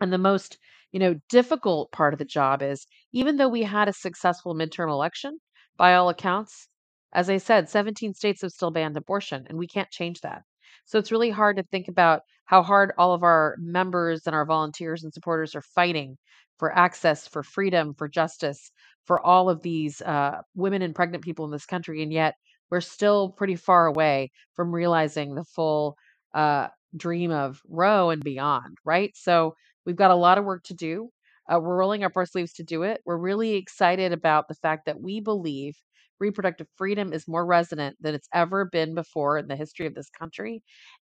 and 0.00 0.12
the 0.12 0.18
most 0.18 0.58
you 0.92 1.00
know 1.00 1.14
difficult 1.28 1.90
part 1.92 2.12
of 2.14 2.18
the 2.18 2.24
job 2.24 2.62
is 2.62 2.86
even 3.12 3.36
though 3.36 3.48
we 3.48 3.62
had 3.62 3.88
a 3.88 3.92
successful 3.92 4.54
midterm 4.54 4.90
election 4.90 5.38
by 5.78 5.94
all 5.94 6.10
accounts. 6.10 6.68
As 7.12 7.30
I 7.30 7.38
said, 7.38 7.68
17 7.70 8.14
states 8.14 8.42
have 8.42 8.52
still 8.52 8.70
banned 8.70 8.96
abortion, 8.98 9.46
and 9.48 9.58
we 9.58 9.66
can't 9.66 9.90
change 9.90 10.20
that. 10.20 10.42
So 10.84 10.98
it's 10.98 11.12
really 11.12 11.30
hard 11.30 11.56
to 11.56 11.62
think 11.64 11.88
about 11.88 12.22
how 12.46 12.62
hard 12.62 12.92
all 12.98 13.14
of 13.14 13.22
our 13.22 13.56
members 13.58 14.26
and 14.26 14.34
our 14.34 14.44
volunteers 14.46 15.04
and 15.04 15.12
supporters 15.12 15.54
are 15.54 15.62
fighting 15.62 16.18
for 16.58 16.76
access, 16.76 17.26
for 17.28 17.42
freedom, 17.42 17.94
for 17.94 18.08
justice, 18.08 18.70
for 19.04 19.24
all 19.24 19.48
of 19.48 19.62
these 19.62 20.02
uh, 20.02 20.40
women 20.54 20.82
and 20.82 20.94
pregnant 20.94 21.24
people 21.24 21.44
in 21.44 21.50
this 21.50 21.66
country. 21.66 22.02
And 22.02 22.12
yet 22.12 22.34
we're 22.70 22.80
still 22.80 23.30
pretty 23.30 23.56
far 23.56 23.86
away 23.86 24.30
from 24.54 24.74
realizing 24.74 25.34
the 25.34 25.44
full 25.44 25.96
uh, 26.34 26.68
dream 26.96 27.30
of 27.30 27.60
Roe 27.68 28.10
and 28.10 28.22
beyond, 28.22 28.76
right? 28.84 29.12
So 29.14 29.54
we've 29.86 29.96
got 29.96 30.10
a 30.10 30.14
lot 30.16 30.38
of 30.38 30.44
work 30.44 30.64
to 30.64 30.74
do. 30.74 31.10
Uh, 31.52 31.58
we're 31.60 31.76
rolling 31.76 32.04
up 32.04 32.12
our 32.16 32.26
sleeves 32.26 32.52
to 32.54 32.62
do 32.62 32.82
it. 32.82 33.00
We're 33.06 33.16
really 33.18 33.54
excited 33.54 34.12
about 34.12 34.48
the 34.48 34.54
fact 34.54 34.86
that 34.86 35.00
we 35.00 35.20
believe 35.20 35.76
reproductive 36.20 36.66
freedom 36.76 37.12
is 37.12 37.28
more 37.28 37.46
resonant 37.46 37.96
than 38.00 38.14
it's 38.14 38.28
ever 38.34 38.64
been 38.64 38.94
before 38.94 39.38
in 39.38 39.46
the 39.48 39.56
history 39.56 39.86
of 39.86 39.94
this 39.94 40.10
country. 40.10 40.62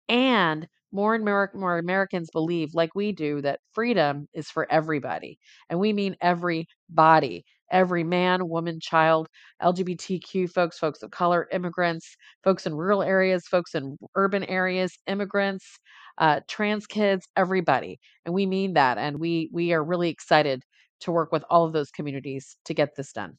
And 0.09 0.67
more 0.91 1.15
and 1.15 1.25
more, 1.25 1.51
more 1.55 1.77
Americans 1.77 2.29
believe, 2.31 2.73
like 2.73 2.93
we 2.95 3.11
do, 3.11 3.41
that 3.41 3.59
freedom 3.73 4.27
is 4.33 4.49
for 4.49 4.71
everybody. 4.71 5.39
And 5.69 5.79
we 5.79 5.93
mean 5.93 6.15
every 6.21 6.67
body, 6.89 7.45
every 7.73 8.03
man, 8.05 8.47
woman, 8.49 8.79
child, 8.81 9.27
LGBTQ 9.61 10.47
folks, 10.47 10.79
folks 10.79 11.03
of 11.03 11.11
color, 11.11 11.47
immigrants, 11.51 12.15
folks 12.43 12.65
in 12.67 12.75
rural 12.75 13.03
areas, 13.03 13.47
folks 13.47 13.75
in 13.75 13.97
urban 14.15 14.43
areas, 14.45 14.97
immigrants, 15.07 15.79
uh, 16.19 16.41
trans 16.47 16.87
kids, 16.87 17.27
everybody. 17.35 17.99
And 18.25 18.33
we 18.33 18.45
mean 18.45 18.73
that. 18.75 18.97
And 18.97 19.19
we 19.19 19.49
we 19.53 19.73
are 19.73 19.83
really 19.83 20.09
excited 20.09 20.63
to 21.01 21.11
work 21.11 21.31
with 21.33 21.43
all 21.49 21.65
of 21.65 21.73
those 21.73 21.91
communities 21.91 22.57
to 22.65 22.73
get 22.73 22.95
this 22.95 23.11
done. 23.13 23.37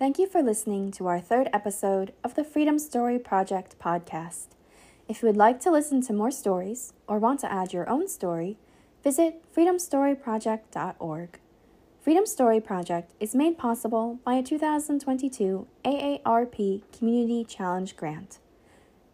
Thank 0.00 0.18
you 0.18 0.26
for 0.26 0.42
listening 0.42 0.92
to 0.92 1.08
our 1.08 1.20
third 1.20 1.50
episode 1.52 2.14
of 2.24 2.34
the 2.34 2.42
Freedom 2.42 2.78
Story 2.78 3.18
Project 3.18 3.78
podcast. 3.78 4.46
If 5.08 5.20
you 5.20 5.28
would 5.28 5.36
like 5.36 5.60
to 5.60 5.70
listen 5.70 6.00
to 6.06 6.14
more 6.14 6.30
stories 6.30 6.94
or 7.06 7.18
want 7.18 7.38
to 7.40 7.52
add 7.52 7.74
your 7.74 7.86
own 7.86 8.08
story, 8.08 8.56
visit 9.04 9.44
freedomstoryproject.org. 9.54 11.38
Freedom 12.00 12.24
Story 12.24 12.62
Project 12.62 13.12
is 13.20 13.34
made 13.34 13.58
possible 13.58 14.18
by 14.24 14.36
a 14.36 14.42
2022 14.42 15.66
AARP 15.84 16.82
Community 16.96 17.44
Challenge 17.44 17.94
grant. 17.94 18.38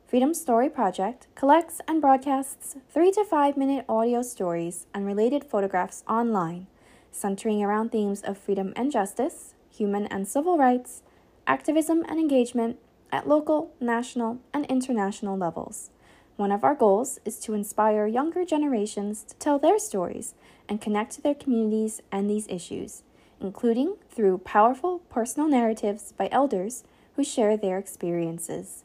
Freedom 0.06 0.32
Story 0.32 0.70
Project 0.70 1.26
collects 1.34 1.80
and 1.88 2.00
broadcasts 2.00 2.76
three 2.88 3.10
to 3.10 3.24
five 3.24 3.56
minute 3.56 3.84
audio 3.88 4.22
stories 4.22 4.86
and 4.94 5.04
related 5.04 5.42
photographs 5.42 6.04
online, 6.08 6.68
centering 7.10 7.60
around 7.64 7.90
themes 7.90 8.22
of 8.22 8.38
freedom 8.38 8.72
and 8.76 8.92
justice, 8.92 9.55
human 9.76 10.06
and 10.06 10.26
civil 10.26 10.56
rights, 10.56 11.02
activism 11.46 12.04
and 12.08 12.18
engagement 12.18 12.78
at 13.12 13.28
local, 13.28 13.72
national, 13.80 14.38
and 14.52 14.66
international 14.66 15.36
levels. 15.36 15.90
One 16.36 16.52
of 16.52 16.64
our 16.64 16.74
goals 16.74 17.18
is 17.24 17.38
to 17.40 17.54
inspire 17.54 18.06
younger 18.06 18.44
generations 18.44 19.24
to 19.24 19.36
tell 19.36 19.58
their 19.58 19.78
stories 19.78 20.34
and 20.68 20.80
connect 20.80 21.12
to 21.12 21.22
their 21.22 21.34
communities 21.34 22.02
and 22.12 22.28
these 22.28 22.46
issues, 22.48 23.02
including 23.40 23.96
through 24.10 24.38
powerful 24.38 24.98
personal 25.10 25.48
narratives 25.48 26.12
by 26.12 26.28
elders 26.30 26.84
who 27.14 27.24
share 27.24 27.56
their 27.56 27.78
experiences. 27.78 28.84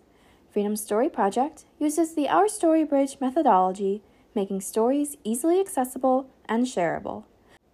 Freedom 0.51 0.75
Story 0.75 1.09
Project 1.09 1.65
uses 1.79 2.13
the 2.13 2.29
Our 2.29 2.47
Story 2.47 2.83
Bridge 2.83 3.17
methodology, 3.19 4.01
making 4.33 4.61
stories 4.61 5.17
easily 5.23 5.59
accessible 5.59 6.29
and 6.47 6.65
shareable. 6.65 7.23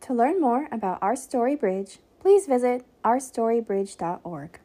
To 0.02 0.14
learn 0.14 0.42
more 0.42 0.68
about 0.72 1.00
Our 1.02 1.16
Story 1.16 1.56
Bridge, 1.56 2.00
please 2.20 2.48
visit 2.48 2.86
ourstorybridge.org. 3.08 4.60